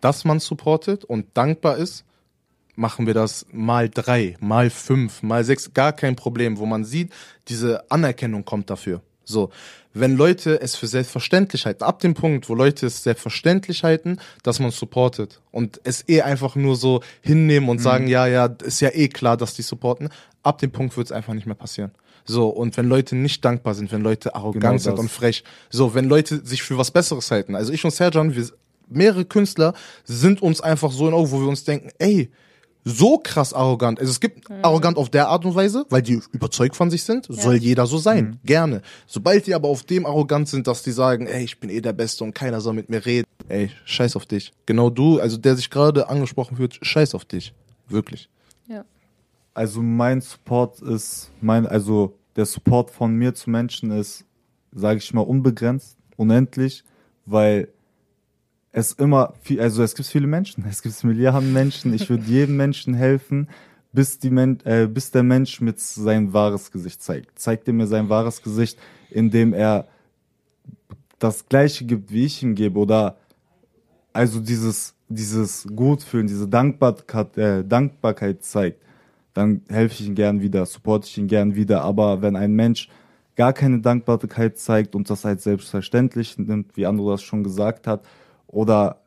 [0.00, 2.04] dass man supportet und dankbar ist,
[2.80, 7.12] machen wir das mal drei, mal fünf, mal sechs, gar kein Problem, wo man sieht,
[7.48, 9.02] diese Anerkennung kommt dafür.
[9.24, 9.50] So,
[9.92, 14.58] wenn Leute es für selbstverständlich halten, ab dem Punkt, wo Leute es selbstverständlich halten, dass
[14.58, 18.90] man supportet und es eh einfach nur so hinnehmen und sagen, ja, ja, ist ja
[18.92, 20.08] eh klar, dass die supporten,
[20.42, 21.92] ab dem Punkt wird es einfach nicht mehr passieren.
[22.24, 25.94] So, und wenn Leute nicht dankbar sind, wenn Leute arrogant Genau sind und frech, so,
[25.94, 27.54] wenn Leute sich für was Besseres halten.
[27.56, 28.46] Also ich und Serjan, wir,
[28.88, 29.74] mehrere Künstler
[30.04, 32.30] sind uns einfach so in Augen, wo wir uns denken, ey,
[32.84, 34.00] so krass arrogant.
[34.00, 37.26] Also es gibt arrogant auf der Art und Weise, weil die überzeugt von sich sind,
[37.28, 38.82] soll jeder so sein, gerne.
[39.06, 41.92] Sobald die aber auf dem arrogant sind, dass die sagen, ey, ich bin eh der
[41.92, 44.52] Beste und keiner soll mit mir reden, ey, scheiß auf dich.
[44.66, 47.54] Genau du, also der sich gerade angesprochen wird, scheiß auf dich.
[47.88, 48.28] Wirklich.
[48.68, 48.84] Ja.
[49.54, 54.24] Also mein Support ist, mein, also der Support von mir zu Menschen ist,
[54.72, 56.84] sage ich mal, unbegrenzt, unendlich,
[57.26, 57.68] weil
[58.72, 62.56] es immer viel, also es gibt viele Menschen, es gibt Milliarden Menschen, ich würde jedem
[62.56, 63.48] Menschen helfen,
[63.92, 67.38] bis, die Men äh, bis der Mensch mit sein wahres Gesicht zeigt.
[67.38, 68.78] Zeigt er mir sein wahres Gesicht,
[69.10, 69.88] indem er
[71.18, 73.16] das Gleiche gibt, wie ich ihm gebe, oder
[74.12, 78.80] also dieses, dieses Gutfühlen, diese Dankbarkeit, äh, Dankbarkeit zeigt,
[79.34, 81.82] dann helfe ich ihm gern wieder, supporte ich ihn gern wieder.
[81.82, 82.88] Aber wenn ein Mensch
[83.36, 88.04] gar keine Dankbarkeit zeigt und das als selbstverständlich nimmt, wie Andro das schon gesagt hat,
[88.50, 89.00] oder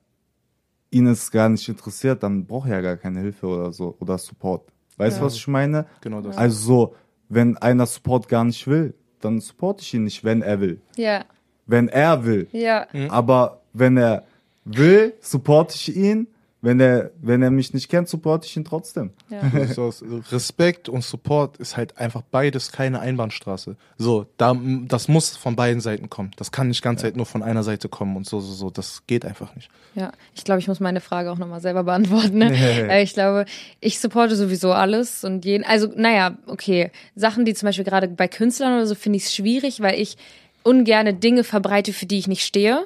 [0.91, 4.17] ihn es gar nicht interessiert, dann braucht er ja gar keine Hilfe oder so oder
[4.17, 4.69] Support.
[4.97, 5.25] Weißt du, Ja.
[5.25, 5.85] was ich meine?
[6.01, 6.37] Genau das.
[6.37, 6.95] Also so,
[7.29, 10.81] wenn einer Support gar nicht will, dann supporte ich ihn nicht, wenn er will.
[10.95, 11.25] Ja,
[11.65, 12.47] Wenn er will.
[12.51, 14.23] ja, Aber wenn er
[14.65, 16.27] will, supporte ich ihn.
[16.63, 19.11] Wenn er, wenn er mich nicht kennt, supporte ich ihn trotzdem.
[19.73, 19.91] So,
[20.31, 23.75] Respekt und Support ist halt einfach beides keine Einbahnstraße.
[23.97, 24.55] So, da,
[24.87, 26.31] das muss von beiden Seiten kommen.
[26.37, 28.69] Das kann nicht ganz Zeit nur von einer Seite kommen und so, so, so.
[28.69, 29.69] Das geht einfach nicht.
[29.95, 30.13] ja.
[30.35, 32.37] Ich glaube, ich muss meine Frage auch nochmal selber beantworten.
[32.37, 32.53] Ne?
[32.63, 33.45] Äh, ich glaube,
[33.81, 35.65] ich supporte sowieso alles und jeden.
[35.65, 36.91] Also, naja, okay.
[37.15, 40.17] Sachen, die zum Beispiel gerade bei Künstlern oder so, finde ich es schwierig, weil ich
[40.63, 42.85] ungerne Dinge verbreite, für die ich nicht stehe.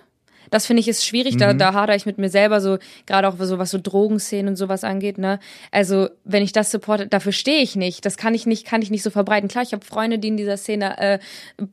[0.50, 3.36] Das finde ich ist schwierig, da, da hadere ich mit mir selber so, gerade auch
[3.40, 5.40] so was so Drogenszenen und sowas angeht, ne?
[5.72, 8.06] Also, wenn ich das supporte, dafür stehe ich nicht.
[8.06, 9.50] Das kann ich nicht, kann ich nicht so verbreiten.
[9.50, 11.20] Klar, ich habe Freunde, die in dieser Szene äh,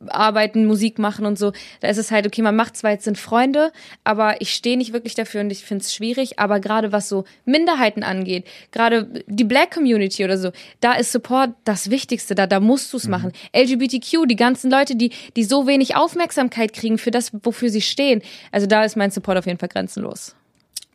[0.08, 1.52] arbeiten, Musik machen und so.
[1.80, 3.72] Da ist es halt, okay, man macht zwar jetzt sind Freunde,
[4.02, 6.38] aber ich stehe nicht wirklich dafür und ich finde es schwierig.
[6.38, 10.50] Aber gerade was so Minderheiten angeht, gerade die Black Community oder so,
[10.80, 13.32] da ist Support das Wichtigste, da, da musst du es machen.
[13.54, 18.22] LGBTQ, die ganzen Leute, die, die so wenig Aufmerksamkeit kriegen für das, wofür sie stehen.
[18.52, 20.34] Also da ist mein Support auf jeden Fall grenzenlos.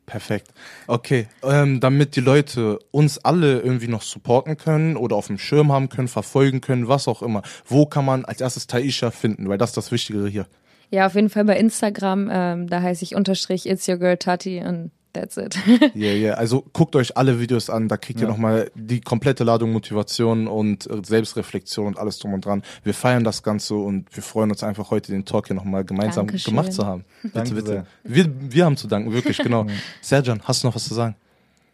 [0.06, 0.48] Perfekt.
[0.88, 5.72] Okay, ähm, damit die Leute uns alle irgendwie noch supporten können oder auf dem Schirm
[5.72, 7.44] haben können, verfolgen können, was auch immer.
[7.66, 9.48] Wo kann man als erstes Taisha finden?
[9.50, 10.48] Weil das ist das Wichtigere hier.
[10.90, 14.64] Ja, auf jeden Fall bei Instagram, ähm, da heiße ich unterstrich It's Your Girl Tati
[14.66, 14.90] und
[15.20, 15.58] that's it.
[15.66, 16.14] Ja, yeah, ja.
[16.14, 16.34] Yeah.
[16.36, 20.88] Also guckt euch alle Videos an, da kriegt ihr nochmal die komplette Ladung Motivation und
[21.06, 22.64] Selbstreflexion und alles drum und dran.
[22.84, 26.28] Wir feiern das Ganze und wir freuen uns einfach heute den Talk hier nochmal gemeinsam
[26.28, 26.56] Dankeschön.
[26.56, 27.06] gemacht zu haben.
[27.34, 27.86] Danke bitte, sehr.
[28.04, 28.16] bitte.
[28.16, 29.66] Wir, wir haben zu danken, wirklich, genau.
[30.02, 31.16] Serjan, hast du noch was zu sagen?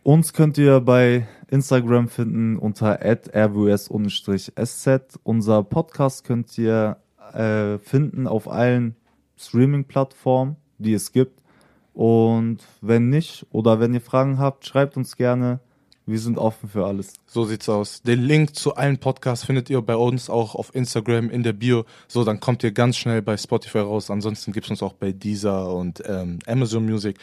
[0.04, 5.20] Uns könnt ihr bei Instagram finden unter rws-sz.
[5.24, 6.98] Unser Podcast könnt ihr
[7.34, 8.96] äh, finden auf allen
[9.38, 11.42] Streaming-Plattformen, die es gibt.
[11.96, 15.62] Und wenn nicht oder wenn ihr Fragen habt, schreibt uns gerne.
[16.06, 17.14] Wir sind offen für alles.
[17.26, 18.04] So sieht's aus.
[18.04, 21.86] Den Link zu allen Podcasts findet ihr bei uns auch auf Instagram in der Bio.
[22.08, 24.12] So, dann kommt ihr ganz schnell bei Spotify raus.
[24.12, 27.18] Ansonsten gibt's uns auch bei Deezer und ähm, Amazon Music.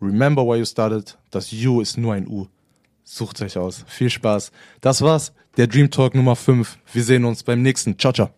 [0.00, 1.18] Remember why you started.
[1.30, 2.46] Das U ist nur ein U.
[3.04, 3.84] Sucht euch aus.
[3.88, 4.52] Viel Spaß.
[4.80, 5.34] Das war's.
[5.56, 6.78] Der Dream Talk Nummer 5.
[6.92, 7.98] Wir sehen uns beim nächsten.
[7.98, 8.32] Ciao, ciao.